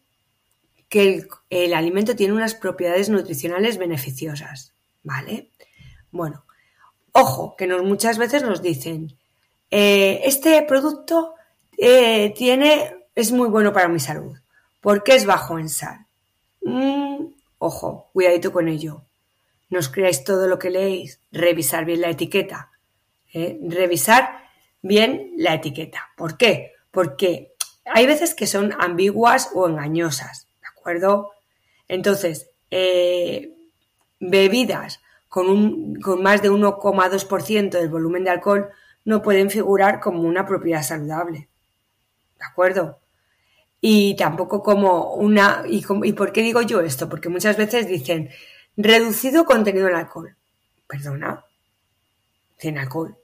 que 0.89 1.27
el, 1.51 1.75
alimento 1.75 2.17
tiene 2.17 2.33
unas 2.33 2.55
propiedades 2.55 3.11
nutricionales 3.11 3.77
beneficiosas, 3.77 4.73
¿vale? 5.03 5.51
Bueno, 6.11 6.45
ojo, 7.13 7.57
que 7.57 7.67
nos, 7.67 7.83
muchas 7.83 8.17
veces 8.17 8.43
nos 8.43 8.63
dicen, 8.63 9.13
eh, 9.71 10.23
este 10.25 10.63
producto 10.63 11.35
eh, 11.77 12.33
tiene, 12.37 12.95
es 13.15 13.33
muy 13.33 13.49
bueno 13.49 13.73
para 13.73 13.89
mi 13.89 14.01
salud, 14.01 14.39
porque 14.81 15.15
es 15.17 15.27
bajo 15.27 15.59
en 15.59 15.69
sal. 15.69 16.07
Mm, 16.63 17.27
ojo, 17.59 18.09
cuidadito 18.13 18.53
con 18.53 18.69
ello. 18.69 19.03
No 19.71 19.81
os 19.81 19.91
creáis 19.91 20.25
todo 20.25 20.47
lo 20.47 20.59
que 20.59 20.71
leéis, 20.71 21.21
revisar 21.33 21.85
bien 21.85 22.01
la 22.01 22.11
etiqueta. 22.11 22.71
¿eh? 23.35 23.59
Revisar 23.63 24.45
bien 24.81 25.33
la 25.37 25.55
etiqueta. 25.55 26.09
¿Por 26.17 26.39
qué? 26.39 26.77
Porque 26.99 27.55
hay 27.85 28.09
veces 28.09 28.35
que 28.35 28.49
son 28.49 28.75
ambiguas 28.81 29.50
o 29.55 29.69
engañosas, 29.69 30.49
¿de 30.61 30.67
acuerdo? 30.67 31.31
Entonces, 31.87 32.50
eh, 32.73 33.55
bebidas 34.19 34.99
con, 35.28 35.49
un, 35.49 36.00
con 36.00 36.21
más 36.25 36.43
de 36.43 36.50
1,2% 36.50 37.71
del 37.71 37.88
volumen 37.88 38.25
de 38.25 38.31
alcohol 38.31 38.71
no 39.05 39.23
pueden 39.23 39.49
figurar 39.49 40.00
como 40.00 40.23
una 40.23 40.45
propiedad 40.45 40.83
saludable. 40.83 41.49
¿De 42.37 42.45
acuerdo? 42.45 42.99
y 43.81 44.17
tampoco 44.17 44.64
como 44.64 45.14
una... 45.14 45.62
Y, 45.69 45.85
¿Y 46.02 46.12
por 46.14 46.33
qué 46.33 46.43
digo 46.43 46.62
yo 46.62 46.81
esto? 46.81 47.09
Porque 47.09 47.28
muchas 47.28 47.57
veces 47.57 47.87
dicen 47.87 48.31
reducido 48.76 49.45
contenido 49.45 49.87
en 49.87 49.95
alcohol. 49.95 50.37
Perdona, 50.88 51.45
tiene 52.57 52.81
alcohol. 52.81 53.17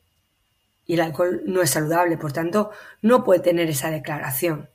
Y 0.87 0.95
el 0.95 1.00
alcohol 1.00 1.43
no 1.47 1.62
es 1.62 1.71
saludable, 1.71 2.19
por 2.19 2.33
tanto, 2.33 2.71
no 3.03 3.25
puede 3.25 3.41
tener 3.41 3.69
esa 3.71 3.91
declaración. 3.91 4.69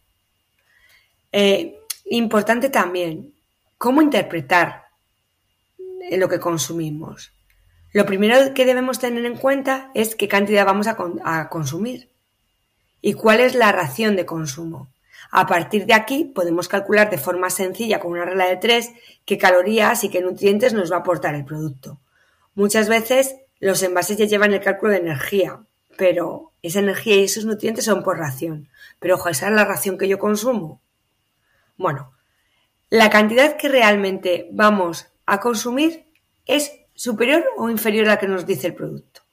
Eh, 1.32 1.80
importante 2.06 2.70
también, 2.70 3.34
cómo 3.78 4.02
interpretar 4.02 4.86
lo 6.12 6.28
que 6.28 6.40
consumimos. 6.40 7.32
Lo 7.92 8.06
primero 8.06 8.54
que 8.54 8.66
debemos 8.66 9.00
tener 9.00 9.26
en 9.26 9.38
cuenta 9.38 9.92
es 9.94 10.16
qué 10.16 10.28
cantidad 10.28 10.66
vamos 10.66 10.88
a 10.88 11.50
consumir 11.50 12.10
y 13.02 13.14
cuál 13.14 13.40
es 13.40 13.56
la 13.56 13.72
ración 13.72 14.16
de 14.16 14.26
consumo. 14.26 14.90
A 15.32 15.46
partir 15.46 15.86
de 15.86 15.94
aquí 15.94 16.26
podemos 16.26 16.68
calcular 16.68 17.10
de 17.10 17.18
forma 17.18 17.50
sencilla 17.50 18.00
con 18.00 18.12
una 18.12 18.26
regla 18.26 18.48
de 18.48 18.58
tres 18.58 18.92
qué 19.26 19.38
calorías 19.38 20.04
y 20.04 20.10
qué 20.10 20.22
nutrientes 20.22 20.74
nos 20.74 20.92
va 20.92 20.98
a 20.98 21.00
aportar 21.00 21.36
el 21.36 21.46
producto. 21.46 22.00
Muchas 22.56 22.90
veces 22.90 23.36
los 23.60 23.84
envases 23.84 24.18
ya 24.18 24.26
llevan 24.26 24.54
el 24.54 24.62
cálculo 24.62 24.92
de 24.92 25.00
energía, 25.00 25.60
pero 26.00 26.54
esa 26.62 26.80
energía 26.80 27.18
y 27.18 27.26
esos 27.26 27.44
nutrientes 27.44 27.84
son 27.84 28.04
por 28.04 28.18
ración. 28.18 28.70
Pero 29.00 29.16
ojo, 29.16 29.28
esa 29.28 29.50
es 29.50 29.54
la 29.54 29.66
ración 29.66 29.98
que 29.98 30.08
yo 30.08 30.18
consumo. 30.18 30.82
Bueno, 31.76 32.14
la 32.90 33.10
cantidad 33.10 33.58
que 33.58 33.68
realmente 33.68 34.48
vamos 34.54 35.12
a 35.26 35.42
consumir 35.42 36.06
es 36.46 36.72
superior 36.96 37.44
o 37.58 37.70
inferior 37.70 38.06
a 38.06 38.12
la 38.12 38.18
que 38.18 38.30
nos 38.30 38.46
dice 38.46 38.68
el 38.68 38.76
producto. 38.76 39.24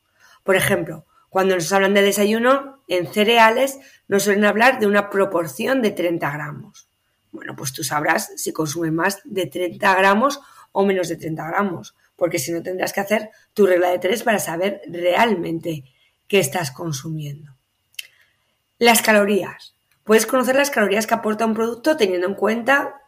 Por 0.42 0.56
ejemplo, 0.56 1.06
cuando 1.28 1.54
nos 1.54 1.72
hablan 1.72 1.94
de 1.94 2.02
desayuno, 2.02 2.82
en 2.88 3.12
cereales 3.12 3.78
nos 4.08 4.24
suelen 4.24 4.44
hablar 4.44 4.80
de 4.80 4.88
una 4.88 5.08
proporción 5.08 5.82
de 5.82 5.92
30 5.92 6.28
gramos. 6.32 6.88
Bueno, 7.30 7.54
pues 7.54 7.72
tú 7.72 7.84
sabrás 7.84 8.32
si 8.34 8.52
consumes 8.52 8.92
más 8.92 9.20
de 9.22 9.46
30 9.46 9.94
gramos 9.94 10.40
o 10.72 10.84
menos 10.84 11.08
de 11.08 11.16
30 11.16 11.46
gramos, 11.46 11.94
porque 12.16 12.40
si 12.40 12.50
no 12.50 12.60
tendrás 12.60 12.92
que 12.92 13.00
hacer 13.00 13.30
tu 13.54 13.66
regla 13.66 13.90
de 13.90 14.00
tres 14.00 14.24
para 14.24 14.40
saber 14.40 14.80
realmente 14.88 15.84
qué 16.28 16.38
estás 16.40 16.70
consumiendo. 16.70 17.52
Las 18.78 19.02
calorías. 19.02 19.74
Puedes 20.04 20.26
conocer 20.26 20.54
las 20.54 20.70
calorías 20.70 21.06
que 21.06 21.14
aporta 21.14 21.46
un 21.46 21.54
producto 21.54 21.96
teniendo 21.96 22.26
en 22.26 22.34
cuenta 22.34 23.00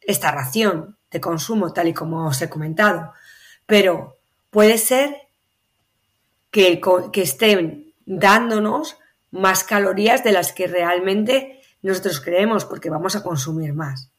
esta 0.00 0.30
ración 0.30 0.96
de 1.10 1.20
consumo, 1.20 1.72
tal 1.72 1.88
y 1.88 1.94
como 1.94 2.26
os 2.26 2.42
he 2.42 2.48
comentado. 2.48 3.12
Pero 3.66 4.16
puede 4.50 4.78
ser 4.78 5.28
que, 6.50 6.80
estén 7.14 7.92
dándonos 8.04 8.98
más 9.30 9.64
calorías 9.64 10.22
de 10.24 10.32
las 10.32 10.52
que 10.52 10.66
realmente 10.66 11.62
nosotros 11.80 12.20
creemos 12.20 12.64
porque 12.64 12.90
vamos 12.90 13.16
a 13.16 13.22
consumir 13.22 13.72
más. 13.72 14.10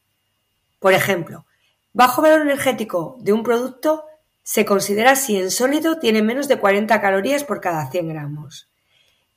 Por 0.80 0.92
ejemplo, 0.92 1.46
bajo 1.92 2.22
valor 2.22 2.42
energético 2.42 3.16
de 3.20 3.32
un 3.32 3.42
producto 3.42 4.04
se 4.44 4.64
considera 4.66 5.16
si 5.16 5.38
en 5.38 5.50
sólido 5.50 5.98
tiene 5.98 6.22
menos 6.22 6.46
de 6.48 6.58
40 6.58 7.00
calorías 7.00 7.42
por 7.44 7.60
cada 7.60 7.90
100 7.90 8.10
gramos, 8.10 8.68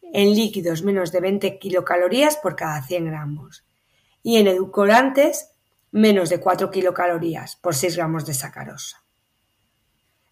en 0.02 0.36
líquidos 0.36 0.84
menos 0.84 1.12
de 1.12 1.22
20 1.22 1.58
kilocalorías 1.60 2.36
por 2.38 2.56
cada 2.56 2.84
100 2.84 3.06
gramos 3.06 3.64
y 4.22 4.38
en 4.38 4.48
edulcorantes 4.48 5.52
menos 5.92 6.30
de 6.30 6.40
4 6.42 6.70
kilocalorías 6.70 7.56
por 7.56 7.74
6 7.74 7.96
gramos 7.96 8.26
de 8.26 8.34
sacarosa. 8.34 9.02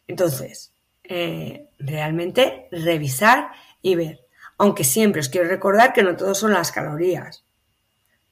Entonces, 0.08 0.74
eh, 1.06 1.70
realmente 1.80 2.68
revisar 2.72 3.52
y 3.82 3.96
ver. 3.96 4.26
Aunque 4.58 4.84
siempre 4.84 5.22
os 5.22 5.30
quiero 5.30 5.48
recordar 5.48 5.94
que 5.94 6.04
no 6.04 6.18
todos 6.18 6.38
son 6.38 6.52
las 6.52 6.72
calorías. 6.72 7.46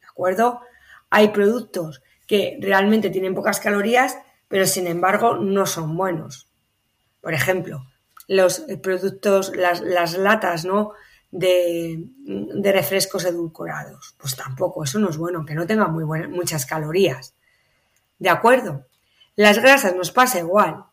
¿De 0.02 0.08
acuerdo? 0.08 0.62
Hay 1.10 1.30
productos 1.30 2.02
que 2.28 2.58
realmente 2.62 3.10
tienen 3.10 3.34
pocas 3.34 3.60
calorías, 3.60 4.18
pero 4.54 4.68
sin 4.68 4.86
embargo 4.86 5.38
no 5.38 5.66
son 5.66 5.98
buenos. 5.98 6.48
Por 7.22 7.34
ejemplo, 7.34 7.88
los 8.28 8.64
productos, 8.84 9.52
las, 9.56 10.16
latas, 10.16 10.64
¿no? 10.64 10.92
De, 11.32 12.06
refrescos 12.62 13.26
edulcorados. 13.26 14.14
Pues 14.20 14.36
tampoco, 14.36 14.84
eso 14.84 15.00
no 15.00 15.10
es 15.10 15.18
bueno, 15.18 15.40
aunque 15.40 15.56
no 15.56 15.66
tenga 15.66 15.88
muy 15.88 16.06
muchas 16.28 16.68
calorías. 16.68 17.34
¿De 18.20 18.30
acuerdo? 18.30 18.86
Las 19.36 19.58
grasas 19.58 19.96
nos 19.96 20.12
pasa 20.12 20.38
igual. 20.38 20.86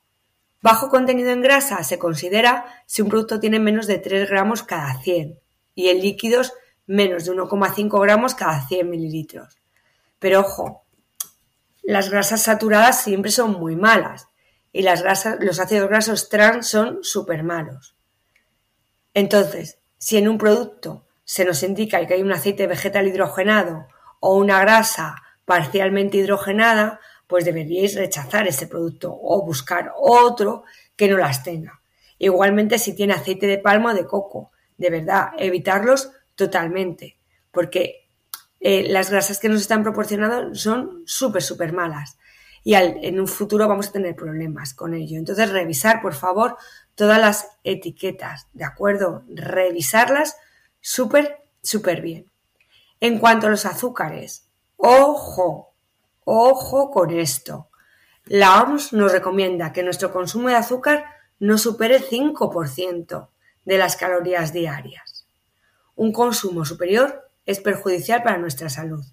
Bajo 0.63 0.89
contenido 0.89 1.29
en 1.29 1.43
grasa 1.43 1.85
se 1.85 1.99
considera 1.99 2.65
si 2.87 3.03
un 3.03 3.11
producto 3.11 3.41
tiene 3.41 3.61
menos 3.61 3.87
de 3.87 3.99
3 3.99 4.31
gramos 4.31 4.63
cada 4.63 5.03
100 5.03 5.39
y 5.75 5.89
en 5.89 6.01
líquidos 6.01 6.55
menos 6.87 7.27
de 7.27 7.33
1,5 7.33 8.01
gramos 8.01 8.35
cada 8.35 8.67
100 8.67 8.89
mililitros. 8.89 9.59
Pero 10.19 10.41
ojo, 10.41 10.87
las 11.83 12.11
grasas 12.11 12.43
saturadas 12.43 13.03
siempre 13.03 13.31
son 13.31 13.53
muy 13.53 13.77
malas 13.77 14.29
y 14.73 14.83
las 14.83 15.03
grasas, 15.03 15.39
los 15.41 15.59
ácidos 15.59 15.89
grasos 15.89 16.29
trans 16.29 16.69
son 16.69 17.01
súper 17.03 17.43
malos. 17.43 17.97
Entonces, 19.15 19.79
si 19.99 20.17
en 20.17 20.29
un 20.29 20.39
producto 20.39 21.07
se 21.25 21.45
nos 21.45 21.63
indica 21.63 22.05
que 22.07 22.15
hay 22.15 22.23
un 22.23 22.33
aceite 22.33 22.67
vegetal 22.67 23.09
hidrogenado 23.09 23.87
o 24.21 24.37
una 24.37 24.61
grasa 24.61 25.17
parcialmente 25.45 26.19
hidrogenada, 26.19 27.01
pues 27.27 27.45
deberíais 27.45 27.95
rechazar 27.95 28.47
ese 28.47 28.67
producto 28.67 29.17
o 29.21 29.45
buscar 29.45 29.93
otro 29.97 30.65
que 30.97 31.09
no 31.09 31.17
las 31.17 31.43
tenga. 31.43 31.81
Igualmente 32.19 32.79
si 32.79 32.95
tiene 32.95 33.15
aceite 33.15 33.47
de 33.47 33.59
palma 33.59 33.93
o 33.93 33.95
de 33.95 34.07
coco, 34.07 34.53
de 34.77 34.91
verdad, 34.91 35.31
evitarlos 35.39 36.11
totalmente, 36.35 37.19
porque 37.51 38.00
eh, 38.61 38.87
las 38.89 39.11
grasas 39.11 39.39
que 39.39 39.49
nos 39.49 39.61
están 39.61 39.83
proporcionando 39.83 40.55
son 40.55 41.03
súper, 41.07 41.43
súper 41.43 41.73
malas 41.73 42.19
y 42.63 42.75
en 42.75 43.19
un 43.19 43.27
futuro 43.27 43.67
vamos 43.67 43.89
a 43.89 43.93
tener 43.93 44.15
problemas 44.15 44.75
con 44.75 44.93
ello. 44.93 45.19
Entonces, 45.19 45.51
revisar, 45.51 46.03
por 46.03 46.13
favor, 46.13 46.59
todas 46.95 47.19
las 47.19 47.49
etiquetas, 47.65 48.49
¿de 48.53 48.65
acuerdo? 48.65 49.25
Revisarlas 49.29 50.37
súper, 50.81 51.39
súper 51.63 52.03
bien. 52.03 52.27
En 53.01 53.19
cuanto 53.19 53.47
a 53.47 53.51
los 53.51 53.65
azúcares, 53.65 54.45
ojo, 54.77 55.71
Ojo 56.33 56.93
con 56.93 57.11
esto. 57.11 57.71
La 58.27 58.63
OMS 58.63 58.93
nos 58.93 59.11
recomienda 59.11 59.73
que 59.73 59.83
nuestro 59.83 60.13
consumo 60.13 60.49
de 60.49 60.55
azúcar 60.55 61.05
no 61.41 61.59
supere 61.59 61.97
el 61.97 62.09
5% 62.09 63.29
de 63.65 63.79
las 63.79 63.97
calorías 63.97 64.53
diarias. 64.53 65.27
Un 65.97 66.13
consumo 66.13 66.65
superior 66.65 67.29
es 67.51 67.61
perjudicial 67.61 68.23
para 68.23 68.39
nuestra 68.39 68.69
salud. 68.69 69.05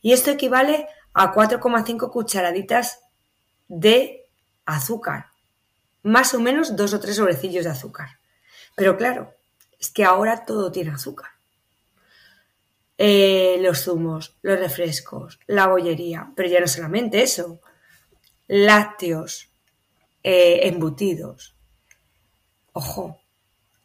Y 0.00 0.12
esto 0.12 0.30
equivale 0.30 0.88
a 1.12 1.32
4,5 1.32 2.10
cucharaditas 2.10 3.00
de 3.68 4.26
azúcar, 4.64 5.26
más 6.02 6.34
o 6.34 6.40
menos 6.40 6.76
dos 6.76 6.92
o 6.94 7.00
tres 7.00 7.16
sobrecillos 7.16 7.64
de 7.64 7.70
azúcar. 7.70 8.18
Pero 8.74 8.96
claro, 8.96 9.34
es 9.78 9.90
que 9.90 10.04
ahora 10.04 10.44
todo 10.44 10.72
tiene 10.72 10.92
azúcar. 10.92 11.30
Eh, 12.96 13.58
los 13.60 13.84
zumos, 13.84 14.36
los 14.42 14.58
refrescos, 14.58 15.40
la 15.46 15.66
bollería, 15.66 16.32
pero 16.36 16.48
ya 16.48 16.60
no 16.60 16.68
solamente 16.68 17.22
eso, 17.22 17.60
lácteos, 18.46 19.48
eh, 20.22 20.60
embutidos. 20.68 21.54
Ojo, 22.72 23.20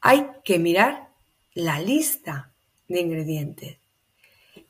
hay 0.02 0.28
que 0.44 0.60
mirar 0.60 1.10
la 1.54 1.80
lista 1.80 2.52
de 2.88 3.00
ingredientes. 3.02 3.79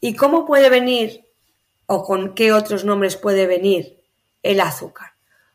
¿Y 0.01 0.15
cómo 0.15 0.46
puede 0.46 0.70
venir 0.70 1.25
o 1.86 2.03
con 2.03 2.34
qué 2.34 2.53
otros 2.53 2.86
nombres 2.86 3.18
puede 3.18 3.48
venir 3.48 4.00
el 4.44 4.62
azúcar? 4.62 5.12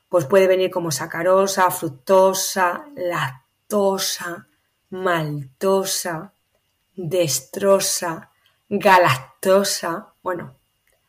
Pues 0.09 0.27
puede 0.27 0.47
venir 0.47 0.71
como 0.71 0.91
sacarosa, 0.91 1.71
fructosa, 1.71 2.87
lactosa, 2.95 4.47
maltosa, 4.91 6.33
destrosa, 6.95 8.31
galactosa. 8.69 10.09
Bueno, 10.23 10.55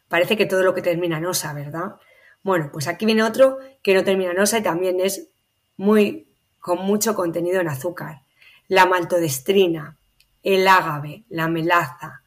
parece 0.08 0.38
que 0.38 0.46
todo 0.46 0.64
lo 0.64 0.74
que 0.74 0.82
termina 0.82 1.18
en 1.18 1.26
osa, 1.26 1.54
¿verdad? 1.54 1.96
Bueno, 2.42 2.70
pues 2.72 2.88
aquí 2.88 3.06
viene 3.06 3.24
otro 3.24 3.58
que 3.82 3.94
no 3.94 4.04
termina 4.04 4.32
en 4.32 4.40
osa 4.40 4.60
y 4.60 4.64
también 4.64 5.00
es 5.00 5.28
muy 5.78 6.28
con 6.60 6.80
mucho 6.80 7.16
contenido 7.16 7.60
en 7.60 7.68
azúcar. 7.68 8.22
La 8.68 8.86
maltodestrina, 8.86 9.98
el 10.42 10.68
ágave, 10.68 11.24
la 11.30 11.48
melaza, 11.48 12.22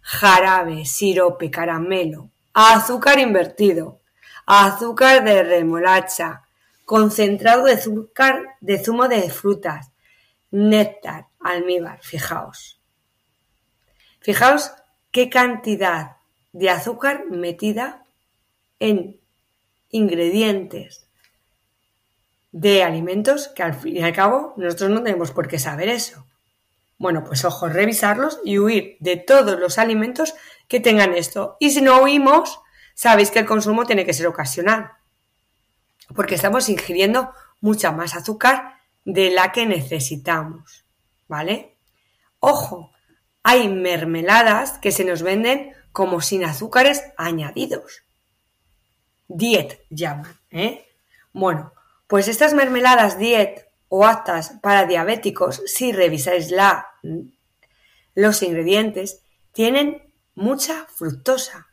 jarabe, 0.00 0.84
sirope, 0.84 1.50
caramelo, 1.50 2.30
azúcar 2.52 3.18
invertido, 3.18 4.00
azúcar 4.46 5.24
de 5.24 5.42
remolacha, 5.42 6.42
concentrado 6.84 7.64
de 7.64 7.74
azúcar 7.74 8.56
de 8.60 8.82
zumo 8.82 9.08
de 9.08 9.30
frutas, 9.30 9.90
néctar, 10.50 11.26
almíbar, 11.38 12.00
fijaos. 12.02 12.80
Fijaos 14.20 14.72
qué 15.10 15.30
cantidad 15.30 16.16
de 16.52 16.70
azúcar 16.70 17.26
metida 17.30 18.04
en 18.80 19.20
ingredientes 19.90 21.06
de 22.52 22.82
alimentos 22.82 23.48
que 23.48 23.62
al 23.62 23.74
fin 23.74 23.96
y 23.96 24.02
al 24.02 24.12
cabo 24.12 24.54
nosotros 24.56 24.90
no 24.90 25.02
tenemos 25.02 25.30
por 25.30 25.46
qué 25.48 25.58
saber 25.58 25.88
eso. 25.88 26.26
Bueno, 27.00 27.24
pues 27.24 27.46
ojo, 27.46 27.66
revisarlos 27.66 28.40
y 28.44 28.58
huir 28.58 28.98
de 29.00 29.16
todos 29.16 29.58
los 29.58 29.78
alimentos 29.78 30.34
que 30.68 30.80
tengan 30.80 31.14
esto. 31.14 31.56
Y 31.58 31.70
si 31.70 31.80
no 31.80 32.02
huimos, 32.02 32.60
sabéis 32.92 33.30
que 33.30 33.38
el 33.38 33.46
consumo 33.46 33.86
tiene 33.86 34.04
que 34.04 34.12
ser 34.12 34.26
ocasional, 34.26 34.90
porque 36.14 36.34
estamos 36.34 36.68
ingiriendo 36.68 37.32
mucha 37.62 37.90
más 37.90 38.14
azúcar 38.14 38.74
de 39.06 39.30
la 39.30 39.50
que 39.50 39.64
necesitamos, 39.64 40.84
¿vale? 41.26 41.78
Ojo, 42.38 42.92
hay 43.42 43.68
mermeladas 43.68 44.72
que 44.72 44.92
se 44.92 45.06
nos 45.06 45.22
venden 45.22 45.72
como 45.92 46.20
sin 46.20 46.44
azúcares 46.44 47.02
añadidos. 47.16 48.02
Diet 49.26 49.86
llaman, 49.88 50.38
¿eh? 50.50 50.86
Bueno, 51.32 51.72
pues 52.06 52.28
estas 52.28 52.52
mermeladas 52.52 53.18
diet 53.18 53.69
o 53.90 54.06
aptas 54.06 54.54
para 54.62 54.86
diabéticos, 54.86 55.62
si 55.66 55.90
revisáis 55.92 56.50
la, 56.52 56.86
los 58.14 58.42
ingredientes, 58.42 59.22
tienen 59.52 60.02
mucha 60.36 60.86
fructosa. 60.94 61.66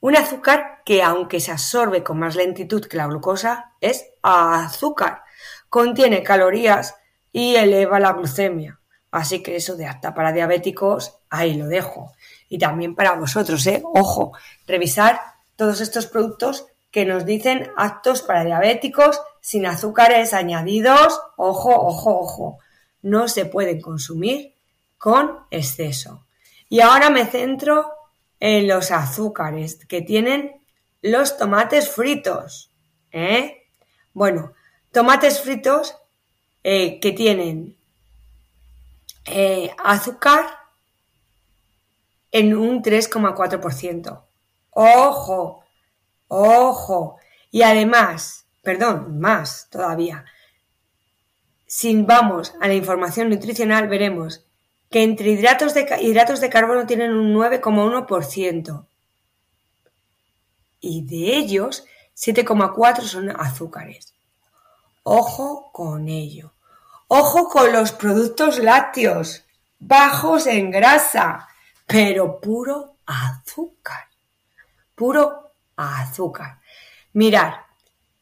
Un 0.00 0.16
azúcar 0.16 0.82
que, 0.84 1.02
aunque 1.02 1.40
se 1.40 1.50
absorbe 1.50 2.04
con 2.04 2.20
más 2.20 2.36
lentitud 2.36 2.86
que 2.86 2.96
la 2.96 3.08
glucosa, 3.08 3.72
es 3.80 4.06
azúcar. 4.22 5.24
Contiene 5.68 6.22
calorías 6.22 6.94
y 7.32 7.56
eleva 7.56 7.98
la 7.98 8.12
glucemia. 8.12 8.78
Así 9.10 9.42
que 9.42 9.56
eso 9.56 9.74
de 9.74 9.86
apta 9.86 10.14
para 10.14 10.32
diabéticos, 10.32 11.18
ahí 11.28 11.54
lo 11.54 11.66
dejo. 11.66 12.12
Y 12.48 12.58
también 12.58 12.94
para 12.94 13.14
vosotros, 13.14 13.66
¿eh? 13.66 13.82
Ojo, 13.84 14.32
revisar 14.64 15.20
todos 15.56 15.80
estos 15.80 16.06
productos 16.06 16.66
que 16.98 17.04
nos 17.04 17.24
dicen 17.24 17.70
aptos 17.76 18.22
para 18.22 18.44
diabéticos, 18.44 19.22
sin 19.40 19.66
azúcares 19.66 20.34
añadidos. 20.34 21.20
Ojo, 21.36 21.72
ojo, 21.72 22.18
ojo. 22.18 22.58
No 23.02 23.28
se 23.28 23.44
pueden 23.44 23.80
consumir 23.80 24.52
con 24.98 25.38
exceso. 25.52 26.26
Y 26.68 26.80
ahora 26.80 27.08
me 27.10 27.24
centro 27.24 27.88
en 28.40 28.66
los 28.66 28.90
azúcares 28.90 29.76
que 29.86 30.02
tienen 30.02 30.60
los 31.00 31.38
tomates 31.38 31.88
fritos. 31.88 32.72
¿eh? 33.12 33.62
Bueno, 34.12 34.54
tomates 34.90 35.40
fritos 35.40 35.94
eh, 36.64 36.98
que 36.98 37.12
tienen 37.12 37.76
eh, 39.24 39.70
azúcar 39.84 40.46
en 42.32 42.56
un 42.56 42.82
3,4%. 42.82 44.20
Ojo, 44.72 45.64
ojo. 46.28 47.18
Y 47.50 47.62
además, 47.62 48.46
perdón, 48.62 49.18
más 49.18 49.68
todavía. 49.70 50.24
Si 51.66 52.00
vamos 52.02 52.54
a 52.60 52.68
la 52.68 52.74
información 52.74 53.28
nutricional, 53.28 53.88
veremos 53.88 54.44
que 54.90 55.02
entre 55.02 55.30
hidratos 55.30 55.74
de, 55.74 55.86
hidratos 56.00 56.40
de 56.40 56.48
carbono 56.48 56.86
tienen 56.86 57.12
un 57.12 57.34
9,1%. 57.34 58.86
Y 60.80 61.02
de 61.04 61.36
ellos, 61.36 61.84
7,4 62.16 63.02
son 63.02 63.30
azúcares. 63.30 64.14
Ojo 65.02 65.70
con 65.72 66.08
ello. 66.08 66.52
Ojo 67.08 67.48
con 67.48 67.72
los 67.72 67.92
productos 67.92 68.58
lácteos, 68.58 69.44
bajos 69.78 70.46
en 70.46 70.70
grasa, 70.70 71.48
pero 71.86 72.38
puro 72.40 72.96
azúcar. 73.06 74.08
Puro 74.94 75.47
azúcar. 75.78 76.60
Mirad, 77.12 77.54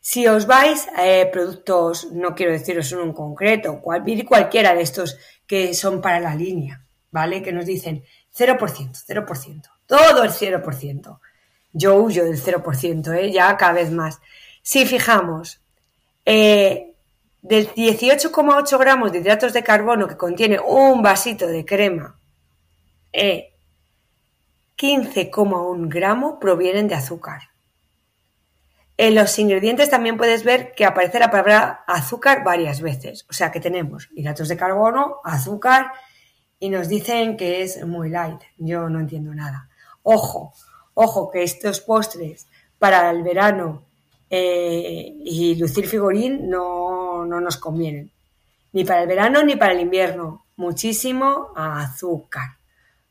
si 0.00 0.28
os 0.28 0.46
vais 0.46 0.86
a 0.94 1.04
eh, 1.06 1.26
productos, 1.26 2.12
no 2.12 2.34
quiero 2.34 2.52
deciros 2.52 2.92
uno 2.92 3.02
en 3.02 3.12
concreto, 3.12 3.80
cual, 3.80 4.04
cualquiera 4.24 4.74
de 4.74 4.82
estos 4.82 5.18
que 5.46 5.74
son 5.74 6.00
para 6.00 6.20
la 6.20 6.34
línea, 6.34 6.84
¿vale? 7.10 7.42
Que 7.42 7.52
nos 7.52 7.66
dicen 7.66 8.04
0%, 8.32 8.56
0%, 8.56 9.62
todo 9.86 10.22
el 10.22 10.30
0%. 10.30 11.18
Yo 11.72 11.96
huyo 11.96 12.24
del 12.24 12.40
0%, 12.40 13.18
¿eh? 13.18 13.32
Ya 13.32 13.56
cada 13.56 13.72
vez 13.72 13.90
más. 13.90 14.20
Si 14.62 14.86
fijamos, 14.86 15.60
eh, 16.24 16.94
del 17.42 17.68
18,8 17.74 18.78
gramos 18.78 19.12
de 19.12 19.18
hidratos 19.18 19.52
de 19.52 19.62
carbono 19.62 20.08
que 20.08 20.16
contiene 20.16 20.58
un 20.58 21.02
vasito 21.02 21.46
de 21.46 21.64
crema, 21.64 22.18
15,1 24.78 25.84
eh, 25.84 25.88
gramos 25.88 26.34
provienen 26.40 26.88
de 26.88 26.94
azúcar. 26.94 27.42
En 28.98 29.14
los 29.14 29.38
ingredientes 29.38 29.90
también 29.90 30.16
puedes 30.16 30.42
ver 30.42 30.72
que 30.74 30.86
aparece 30.86 31.18
la 31.18 31.30
palabra 31.30 31.84
azúcar 31.86 32.44
varias 32.44 32.80
veces. 32.80 33.26
O 33.28 33.34
sea 33.34 33.52
que 33.52 33.60
tenemos 33.60 34.08
hidratos 34.14 34.48
de 34.48 34.56
carbono, 34.56 35.16
azúcar 35.22 35.92
y 36.58 36.70
nos 36.70 36.88
dicen 36.88 37.36
que 37.36 37.62
es 37.62 37.84
muy 37.84 38.08
light. 38.08 38.40
Yo 38.56 38.88
no 38.88 39.00
entiendo 39.00 39.34
nada. 39.34 39.68
Ojo, 40.02 40.54
ojo 40.94 41.30
que 41.30 41.42
estos 41.42 41.80
postres 41.80 42.46
para 42.78 43.10
el 43.10 43.22
verano 43.22 43.82
eh, 44.30 45.14
y 45.24 45.54
lucir 45.56 45.86
figurín 45.86 46.48
no, 46.48 47.26
no 47.26 47.40
nos 47.40 47.58
convienen. 47.58 48.10
Ni 48.72 48.84
para 48.84 49.02
el 49.02 49.08
verano 49.08 49.42
ni 49.42 49.56
para 49.56 49.72
el 49.72 49.80
invierno. 49.80 50.46
Muchísimo 50.56 51.48
azúcar. 51.54 52.56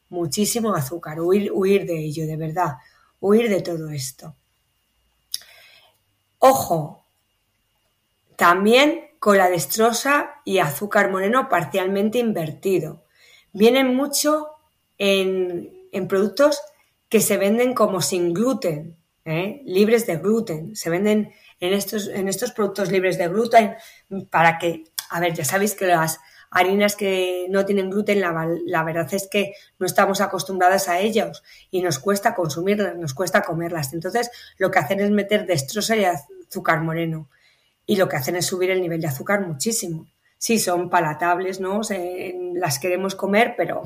Muchísimo 0.09 0.73
azúcar. 0.73 1.19
Huir, 1.19 1.51
huir 1.51 1.85
de 1.85 1.97
ello, 1.97 2.25
de 2.25 2.37
verdad. 2.37 2.75
Huir 3.19 3.49
de 3.49 3.61
todo 3.61 3.89
esto. 3.89 4.35
Ojo. 6.39 7.03
También 8.35 9.11
con 9.19 9.37
la 9.37 9.49
destrosa 9.49 10.41
y 10.43 10.59
azúcar 10.59 11.09
moreno 11.09 11.49
parcialmente 11.49 12.19
invertido. 12.19 13.03
Vienen 13.53 13.95
mucho 13.95 14.49
en, 14.97 15.73
en 15.91 16.07
productos 16.07 16.59
que 17.09 17.21
se 17.21 17.37
venden 17.37 17.73
como 17.73 18.01
sin 18.01 18.33
gluten, 18.33 18.97
¿eh? 19.23 19.61
libres 19.65 20.05
de 20.05 20.17
gluten. 20.17 20.75
Se 20.75 20.89
venden 20.89 21.33
en 21.59 21.73
estos, 21.73 22.07
en 22.07 22.27
estos 22.27 22.51
productos 22.51 22.91
libres 22.91 23.17
de 23.17 23.27
gluten 23.27 23.75
para 24.29 24.57
que, 24.57 24.83
a 25.09 25.19
ver, 25.19 25.33
ya 25.33 25.45
sabéis 25.45 25.75
que 25.75 25.87
las 25.87 26.19
harinas 26.51 26.95
que 26.95 27.47
no 27.49 27.65
tienen 27.65 27.89
gluten, 27.89 28.21
la, 28.21 28.83
verdad 28.83 29.13
es 29.13 29.27
que 29.29 29.53
no 29.79 29.85
estamos 29.85 30.21
acostumbradas 30.21 30.87
a 30.89 30.99
ellas 30.99 31.43
y 31.71 31.81
nos 31.81 31.99
cuesta 31.99 32.35
consumirlas, 32.35 32.95
nos 32.95 33.13
cuesta 33.13 33.41
comerlas. 33.41 33.93
Entonces, 33.93 34.31
lo 34.57 34.71
que 34.71 34.79
hacen 34.79 34.99
es 34.99 35.11
meter 35.11 35.45
destroza 35.45 35.95
y 35.95 36.05
azúcar 36.05 36.81
moreno. 36.81 37.29
y 37.87 37.97
lo 37.97 38.09
que 38.09 38.17
hacen 38.17 38.35
es 38.35 38.47
subir 38.47 38.71
el 38.71 38.81
nivel 38.81 38.99
de 39.01 39.07
azúcar 39.07 39.41
muchísimo. 39.45 40.07
Sí, 40.37 40.59
son 40.59 40.89
palatables, 40.89 41.59
¿no? 41.59 41.81
las 42.53 42.79
queremos 42.79 43.15
comer, 43.15 43.53
pero 43.57 43.83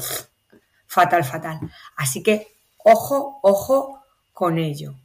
fatal, 0.88 1.24
fatal. 1.24 1.60
Así 1.96 2.24
que 2.24 2.48
ojo, 2.84 3.40
ojo 3.44 4.04
con 4.34 4.58
ello. 4.58 4.96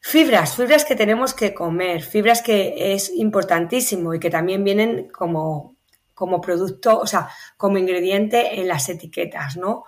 Fibras, 0.00 0.54
fibras 0.54 0.84
que 0.84 0.94
tenemos 0.94 1.34
que 1.34 1.52
comer, 1.52 2.02
fibras 2.02 2.40
que 2.40 2.94
es 2.94 3.10
importantísimo 3.10 4.14
y 4.14 4.20
que 4.20 4.30
también 4.30 4.64
vienen 4.64 5.08
como, 5.08 5.76
como 6.18 6.40
producto, 6.40 6.98
o 6.98 7.06
sea, 7.06 7.28
como 7.56 7.78
ingrediente 7.78 8.58
en 8.58 8.66
las 8.66 8.88
etiquetas, 8.88 9.56
¿no? 9.56 9.84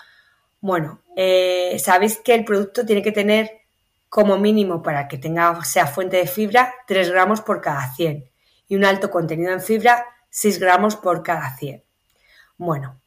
Bueno, 0.61 1.01
eh, 1.17 1.77
sabéis 1.81 2.19
que 2.19 2.35
el 2.35 2.45
producto 2.45 2.87
tiene 2.87 3.03
que 3.03 3.11
tener 3.11 3.63
como 4.09 4.39
mínimo 4.39 4.81
para 4.81 5.09
que 5.09 5.19
tenga, 5.19 5.65
sea 5.65 5.89
fuente 5.89 6.19
de 6.19 6.29
fibra 6.29 6.73
3 6.87 7.11
gramos 7.11 7.41
por 7.41 7.61
cada 7.61 7.93
100 7.93 8.31
y 8.69 8.77
un 8.77 8.85
alto 8.85 9.11
contenido 9.11 9.53
en 9.53 9.61
fibra 9.61 10.07
6 10.29 10.61
gramos 10.61 10.95
por 10.95 11.25
cada 11.25 11.57
100. 11.57 11.83
Bueno, 12.59 13.01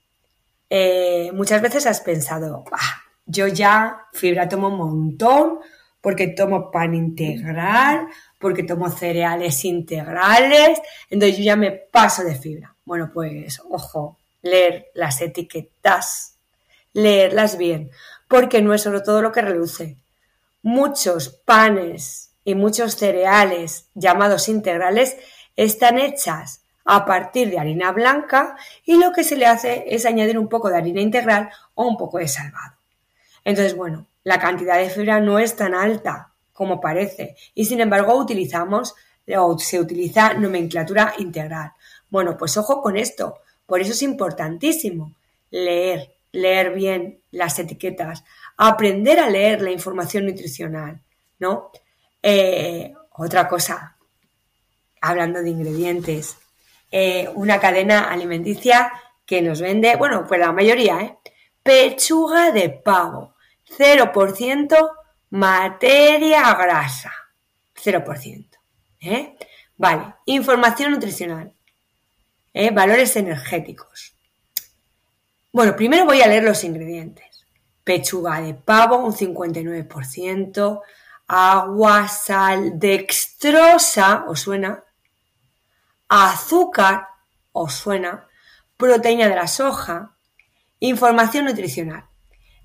eh, 0.69 1.31
muchas 1.33 1.61
veces 1.61 1.85
has 1.85 2.01
pensado, 2.01 2.65
yo 3.25 3.47
ya 3.47 4.07
fibra 4.11 4.49
tomo 4.49 4.67
un 4.67 4.77
montón 4.77 5.59
porque 6.01 6.27
tomo 6.27 6.69
pan 6.69 6.93
integral, 6.93 8.09
porque 8.37 8.63
tomo 8.63 8.89
cereales 8.89 9.63
integrales, 9.63 10.81
entonces 11.09 11.37
yo 11.37 11.43
ya 11.45 11.55
me 11.55 11.71
paso 11.71 12.25
de 12.25 12.35
fibra. 12.35 12.72
Bueno, 12.85 13.11
pues 13.13 13.61
ojo, 13.69 14.17
leer 14.41 14.87
las 14.93 15.21
etiquetas, 15.21 16.35
leerlas 16.93 17.57
bien, 17.57 17.91
porque 18.27 18.61
no 18.61 18.73
es 18.73 18.81
solo 18.81 19.03
todo 19.03 19.21
lo 19.21 19.31
que 19.31 19.41
reluce, 19.41 19.97
muchos 20.61 21.29
panes 21.29 22.31
y 22.43 22.55
muchos 22.55 22.95
cereales 22.95 23.85
llamados 23.93 24.49
integrales 24.49 25.17
están 25.55 25.97
hechas 25.97 26.61
a 26.85 27.05
partir 27.05 27.49
de 27.49 27.59
harina 27.59 27.91
blanca 27.91 28.57
y 28.85 28.97
lo 28.97 29.11
que 29.11 29.23
se 29.23 29.37
le 29.37 29.45
hace 29.45 29.85
es 29.87 30.05
añadir 30.05 30.37
un 30.37 30.49
poco 30.49 30.69
de 30.69 30.77
harina 30.77 31.01
integral 31.01 31.49
o 31.75 31.87
un 31.87 31.97
poco 31.97 32.17
de 32.17 32.27
salvado. 32.27 32.73
Entonces, 33.45 33.75
bueno, 33.75 34.05
la 34.23 34.39
cantidad 34.39 34.77
de 34.77 34.89
fibra 34.89 35.19
no 35.19 35.39
es 35.39 35.55
tan 35.55 35.75
alta 35.75 36.31
como 36.53 36.81
parece 36.81 37.35
y 37.55 37.65
sin 37.65 37.81
embargo 37.81 38.15
utilizamos 38.15 38.95
o 39.37 39.57
se 39.57 39.79
utiliza 39.79 40.33
nomenclatura 40.33 41.13
integral. 41.17 41.71
Bueno, 42.13 42.37
pues 42.37 42.57
ojo 42.57 42.79
con 42.79 42.95
esto, 42.95 43.39
por 43.65 43.81
eso 43.81 43.93
es 43.93 44.03
importantísimo 44.03 45.15
leer, 45.49 46.13
leer 46.31 46.71
bien 46.71 47.21
las 47.31 47.57
etiquetas, 47.57 48.23
aprender 48.55 49.19
a 49.19 49.31
leer 49.31 49.63
la 49.63 49.71
información 49.71 50.27
nutricional, 50.27 51.01
¿no? 51.39 51.71
Eh, 52.21 52.93
otra 53.13 53.47
cosa, 53.47 53.97
hablando 55.01 55.41
de 55.41 55.49
ingredientes, 55.49 56.37
eh, 56.91 57.31
una 57.33 57.59
cadena 57.59 58.11
alimenticia 58.11 58.93
que 59.25 59.41
nos 59.41 59.59
vende, 59.59 59.95
bueno, 59.95 60.27
pues 60.27 60.39
la 60.39 60.51
mayoría, 60.51 61.01
¿eh? 61.01 61.17
Pechuga 61.63 62.51
de 62.51 62.69
pavo, 62.69 63.33
0% 63.75 64.91
materia 65.31 66.53
grasa, 66.53 67.11
0%. 67.73 68.59
¿eh? 69.01 69.35
Vale, 69.77 70.13
información 70.27 70.91
nutricional, 70.91 71.51
¿eh? 72.53 72.71
valores 72.71 73.15
energéticos. 73.15 74.15
Bueno, 75.51 75.75
primero 75.75 76.05
voy 76.05 76.21
a 76.21 76.27
leer 76.27 76.43
los 76.43 76.63
ingredientes 76.63 77.33
pechuga 77.83 78.41
de 78.41 78.53
pavo 78.53 78.97
un 78.97 79.13
59%, 79.13 80.81
agua, 81.27 82.07
sal, 82.07 82.79
dextrosa, 82.79 84.25
¿os 84.27 84.39
suena? 84.39 84.83
Azúcar, 86.07 87.07
¿os 87.51 87.73
suena? 87.73 88.27
Proteína 88.77 89.27
de 89.27 89.35
la 89.35 89.47
soja, 89.47 90.15
información 90.79 91.45
nutricional. 91.45 92.05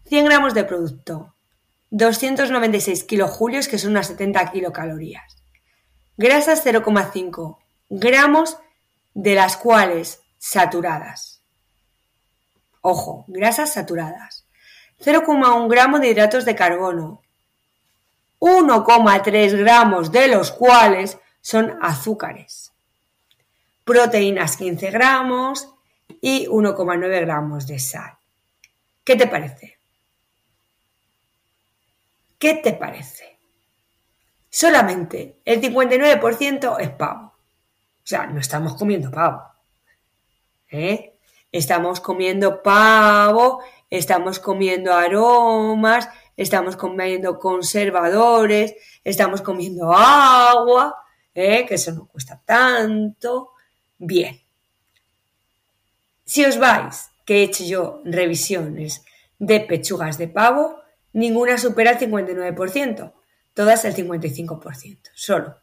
100 0.07 0.25
gramos 0.25 0.55
de 0.55 0.65
producto, 0.65 1.35
296 1.91 3.05
kilojulios, 3.05 3.69
que 3.69 3.79
son 3.79 3.93
unas 3.93 4.07
70 4.07 4.53
kilocalorías. 4.53 5.37
Grasas 6.17 6.65
0,5 6.65 7.59
gramos, 7.91 8.59
de 9.19 9.35
las 9.35 9.57
cuales 9.57 10.21
saturadas. 10.39 11.41
Ojo, 12.83 13.25
grasas 13.27 13.73
saturadas. 13.73 14.45
0,1 15.05 15.69
gramos 15.69 16.01
de 16.01 16.11
hidratos 16.11 16.45
de 16.45 16.55
carbono, 16.55 17.21
1,3 18.39 19.57
gramos 19.59 20.13
de 20.13 20.29
los 20.29 20.53
cuales 20.53 21.19
son 21.41 21.77
azúcares, 21.83 22.71
proteínas 23.85 24.57
15 24.57 24.91
gramos 24.93 25.69
y 26.21 26.47
1,9 26.47 27.21
gramos 27.21 27.67
de 27.67 27.81
sal. 27.81 28.17
¿Qué 29.03 29.17
te 29.17 29.27
parece? 29.27 29.79
¿Qué 32.39 32.55
te 32.55 32.73
parece? 32.73 33.37
Solamente 34.49 35.41
el 35.45 35.61
59% 35.61 36.77
es 36.79 36.91
pavo. 36.91 37.28
O 38.09 38.11
sea, 38.11 38.27
no 38.27 38.41
estamos 38.41 38.75
comiendo 38.75 39.11
pavo. 39.11 39.43
¿Eh? 40.71 41.13
Estamos 41.53 42.01
comiendo 42.01 42.63
pavo 42.63 43.61
estamos 43.91 44.39
comiendo 44.39 44.93
aromas, 44.95 46.09
estamos 46.37 46.77
comiendo 46.77 47.39
conservadores, 47.39 48.75
estamos 49.05 49.43
comiendo 49.43 49.93
agua, 49.93 50.95
¿eh? 51.35 51.65
que 51.67 51.75
eso 51.75 51.93
no 51.93 52.07
cuesta 52.07 52.41
tanto. 52.45 53.51
Bien. 53.99 54.41
Si 56.25 56.45
os 56.45 56.59
vais, 56.59 57.11
que 57.25 57.39
he 57.39 57.43
hecho 57.45 57.65
yo 57.65 58.03
revisiones 58.05 59.05
de 59.39 59.61
pechugas 59.61 60.19
de 60.19 60.29
pavo, 60.29 60.81
ninguna 61.13 61.57
supera 61.57 61.93
el 61.93 61.99
59%, 61.99 63.13
todas 63.55 63.85
el 63.85 63.95
55%, 63.95 64.99
solo. 65.15 65.57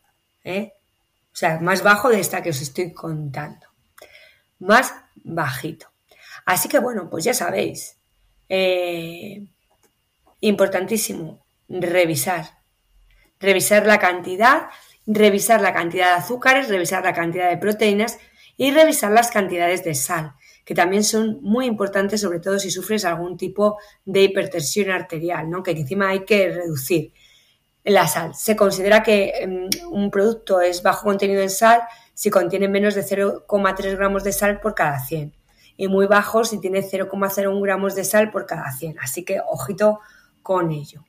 ¿eh? 0.43 0.73
O 1.35 1.37
sea, 1.37 1.59
más 1.59 1.83
bajo 1.83 2.07
de 2.07 2.21
esta 2.21 2.41
que 2.41 2.51
os 2.51 2.61
estoy 2.61 2.93
contando. 2.93 3.67
Más 4.59 4.93
bajito. 5.15 5.87
Así 6.45 6.69
que 6.69 6.79
bueno, 6.79 7.09
pues 7.09 7.25
ya 7.25 7.33
sabéis, 7.33 7.97
eh, 8.47 9.45
importantísimo, 10.39 11.45
revisar. 11.67 12.45
Revisar 13.37 13.85
la 13.85 13.99
cantidad, 13.99 14.67
revisar 15.05 15.59
la 15.59 15.73
cantidad 15.73 16.11
de 16.11 16.21
azúcares, 16.21 16.69
revisar 16.69 17.03
la 17.03 17.13
cantidad 17.13 17.49
de 17.49 17.57
proteínas 17.57 18.17
y 18.55 18.71
revisar 18.71 19.11
las 19.11 19.29
cantidades 19.29 19.83
de 19.83 19.93
sal, 19.93 20.35
que 20.63 20.73
también 20.73 21.03
son 21.03 21.39
muy 21.41 21.65
importantes, 21.65 22.21
sobre 22.21 22.39
todo 22.39 22.59
si 22.59 22.71
sufres 22.71 23.03
algún 23.03 23.35
tipo 23.35 23.77
de 24.05 24.23
hipertensión 24.23 24.89
arterial, 24.89 25.49
¿no? 25.49 25.63
que 25.63 25.71
encima 25.71 26.11
hay 26.11 26.23
que 26.23 26.49
reducir 26.49 27.11
la 27.85 28.07
sal. 28.07 28.35
Se 28.35 28.55
considera 28.55 29.03
que 29.03 29.31
em, 29.39 29.69
un 29.89 30.11
producto 30.11 30.59
es 30.59 30.83
bajo 30.83 31.03
contenido 31.03 31.41
en 31.41 31.49
sal 31.49 31.81
si 32.13 32.29
contiene 32.29 32.67
menos 32.67 32.95
de 32.95 33.03
0,3 33.03 33.95
gramos 33.95 34.23
de 34.23 34.33
sal 34.33 34.59
por 34.59 34.73
cada 34.73 34.99
100 34.99 35.33
y 35.77 35.87
muy 35.87 36.07
bajos 36.07 36.49
si 36.49 36.59
tiene 36.59 36.81
0,01 36.81 37.61
gramos 37.61 37.95
de 37.95 38.03
sal 38.03 38.31
por 38.31 38.45
cada 38.45 38.71
100. 38.71 38.99
Así 38.99 39.23
que 39.23 39.39
ojito 39.47 39.99
con 40.41 40.71
ello. 40.71 41.03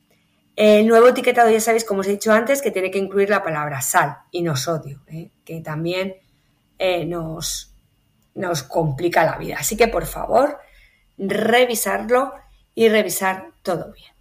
El 0.55 0.87
nuevo 0.87 1.07
etiquetado 1.07 1.49
ya 1.51 1.61
sabéis, 1.61 1.85
como 1.85 2.01
os 2.01 2.07
he 2.07 2.11
dicho 2.11 2.33
antes, 2.33 2.61
que 2.61 2.71
tiene 2.71 2.89
que 2.89 2.97
incluir 2.97 3.29
la 3.29 3.43
palabra 3.43 3.81
sal 3.81 4.17
y 4.31 4.41
no 4.41 4.55
sodio, 4.55 5.01
¿eh? 5.07 5.29
que 5.45 5.61
también 5.61 6.15
eh, 6.79 7.05
nos, 7.05 7.71
nos 8.33 8.63
complica 8.63 9.23
la 9.23 9.37
vida. 9.37 9.57
Así 9.59 9.77
que 9.77 9.87
por 9.87 10.05
favor, 10.05 10.57
revisarlo 11.17 12.33
y 12.73 12.89
revisar 12.89 13.51
todo 13.61 13.93
bien. 13.93 14.11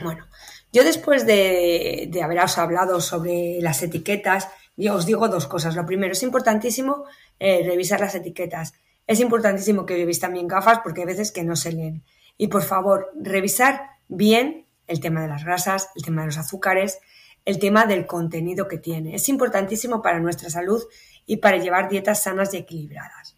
Bueno, 0.00 0.26
yo 0.72 0.84
después 0.84 1.26
de, 1.26 2.10
haberos 2.22 2.58
hablado 2.58 3.00
sobre 3.00 3.58
las 3.60 3.82
etiquetas, 3.82 4.48
yo 4.76 4.94
os 4.94 5.06
digo 5.06 5.28
dos 5.28 5.46
cosas. 5.46 5.74
Lo 5.74 5.86
primero, 5.86 6.12
es 6.12 6.22
importantísimo 6.22 7.04
eh, 7.38 7.62
revisar 7.66 8.00
las 8.00 8.14
etiquetas. 8.14 8.74
Es 9.06 9.20
importantísimo 9.20 9.86
que 9.86 9.96
llevéis 9.96 10.20
también 10.20 10.46
gafas 10.46 10.80
porque 10.82 11.00
hay 11.00 11.06
veces 11.06 11.32
que 11.32 11.42
no 11.42 11.56
se 11.56 11.72
leen. 11.72 12.04
Y 12.36 12.48
por 12.48 12.62
favor, 12.62 13.10
revisar 13.18 13.80
bien 14.08 14.66
el 14.86 15.00
tema 15.00 15.22
de 15.22 15.28
las 15.28 15.44
grasas, 15.44 15.90
el 15.96 16.04
tema 16.04 16.22
de 16.22 16.26
los 16.28 16.38
azúcares, 16.38 16.98
el 17.44 17.58
tema 17.58 17.86
del 17.86 18.06
contenido 18.06 18.68
que 18.68 18.78
tiene. 18.78 19.14
Es 19.14 19.28
importantísimo 19.28 20.02
para 20.02 20.20
nuestra 20.20 20.50
salud 20.50 20.82
y 21.26 21.38
para 21.38 21.56
llevar 21.56 21.88
dietas 21.88 22.22
sanas 22.22 22.52
y 22.52 22.58
equilibradas. 22.58 23.34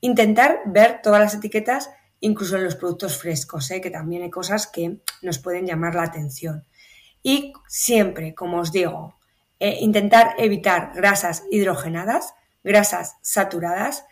Intentar 0.00 0.60
ver 0.66 1.00
todas 1.02 1.20
las 1.20 1.34
etiquetas, 1.34 1.90
incluso 2.20 2.56
en 2.56 2.64
los 2.64 2.76
productos 2.76 3.16
frescos, 3.16 3.70
¿eh? 3.70 3.80
que 3.80 3.90
también 3.90 4.22
hay 4.22 4.30
cosas 4.30 4.66
que 4.66 4.98
nos 5.22 5.38
pueden 5.38 5.66
llamar 5.66 5.94
la 5.94 6.04
atención. 6.04 6.64
Y 7.22 7.52
siempre, 7.66 8.34
como 8.34 8.58
os 8.58 8.72
digo, 8.72 9.14
eh, 9.60 9.78
intentar 9.80 10.34
evitar 10.38 10.92
grasas 10.94 11.44
hidrogenadas, 11.50 12.34
grasas 12.62 13.16
saturadas 13.22 14.04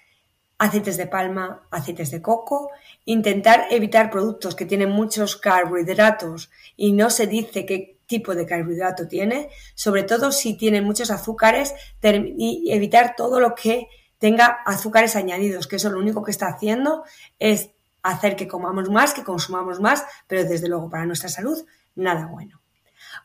aceites 0.59 0.97
de 0.97 1.07
palma, 1.07 1.67
aceites 1.71 2.11
de 2.11 2.23
coco, 2.23 2.71
intentar 3.05 3.67
evitar 3.71 4.11
productos 4.11 4.55
que 4.55 4.65
tienen 4.65 4.91
muchos 4.91 5.37
carbohidratos 5.37 6.51
y 6.77 6.93
no 6.93 7.11
se 7.11 7.27
dice 7.27 7.67
qué 7.67 7.99
tipo 8.07 8.35
de 8.35 8.47
carbohidrato 8.47 9.07
tiene, 9.09 9.51
sobre 9.75 10.05
todo 10.05 10.33
si 10.33 10.57
tiene 10.57 10.81
muchos 10.81 11.11
azúcares 11.11 11.75
y 12.03 12.71
evitar 12.71 13.15
todo 13.17 13.41
lo 13.41 13.55
que 13.55 13.89
tenga 14.19 14.47
azúcares 14.65 15.17
añadidos, 15.17 15.67
que 15.67 15.77
eso 15.77 15.91
lo 15.91 15.99
único 15.99 16.23
que 16.23 16.31
está 16.31 16.47
haciendo 16.47 17.05
es 17.39 17.71
hacer 18.11 18.37
que 18.37 18.49
comamos 18.49 18.91
más, 18.91 19.15
que 19.15 19.25
consumamos 19.25 19.81
más, 19.81 20.05
pero 20.27 20.45
desde 20.45 20.69
luego 20.69 20.91
para 20.91 21.07
nuestra 21.07 21.29
salud 21.29 21.65
nada 21.95 22.27
bueno. 22.27 22.61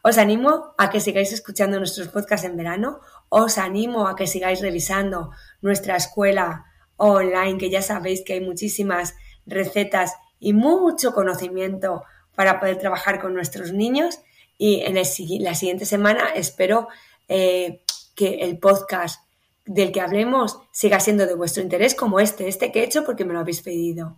Os 0.03 0.17
animo 0.17 0.73
a 0.77 0.89
que 0.89 0.99
sigáis 0.99 1.31
escuchando 1.31 1.77
nuestros 1.77 2.07
podcasts 2.07 2.45
en 2.45 2.57
verano, 2.57 3.01
os 3.29 3.57
animo 3.57 4.07
a 4.07 4.15
que 4.15 4.27
sigáis 4.27 4.61
revisando 4.61 5.31
nuestra 5.61 5.95
escuela 5.95 6.65
online, 6.97 7.57
que 7.57 7.69
ya 7.69 7.81
sabéis 7.81 8.23
que 8.23 8.33
hay 8.33 8.41
muchísimas 8.41 9.15
recetas 9.45 10.13
y 10.39 10.53
mucho 10.53 11.13
conocimiento 11.13 12.03
para 12.35 12.59
poder 12.59 12.77
trabajar 12.77 13.19
con 13.19 13.33
nuestros 13.33 13.73
niños. 13.73 14.19
Y 14.57 14.81
en 14.81 14.95
la 14.95 15.55
siguiente 15.55 15.85
semana 15.85 16.29
espero 16.35 16.87
eh, 17.27 17.83
que 18.15 18.41
el 18.41 18.57
podcast 18.59 19.23
del 19.65 19.91
que 19.91 20.01
hablemos 20.01 20.59
siga 20.71 20.99
siendo 20.99 21.25
de 21.25 21.35
vuestro 21.35 21.63
interés 21.63 21.95
como 21.95 22.19
este, 22.19 22.47
este 22.47 22.71
que 22.71 22.81
he 22.81 22.83
hecho 22.83 23.03
porque 23.03 23.25
me 23.25 23.33
lo 23.33 23.39
habéis 23.39 23.61
pedido. 23.61 24.17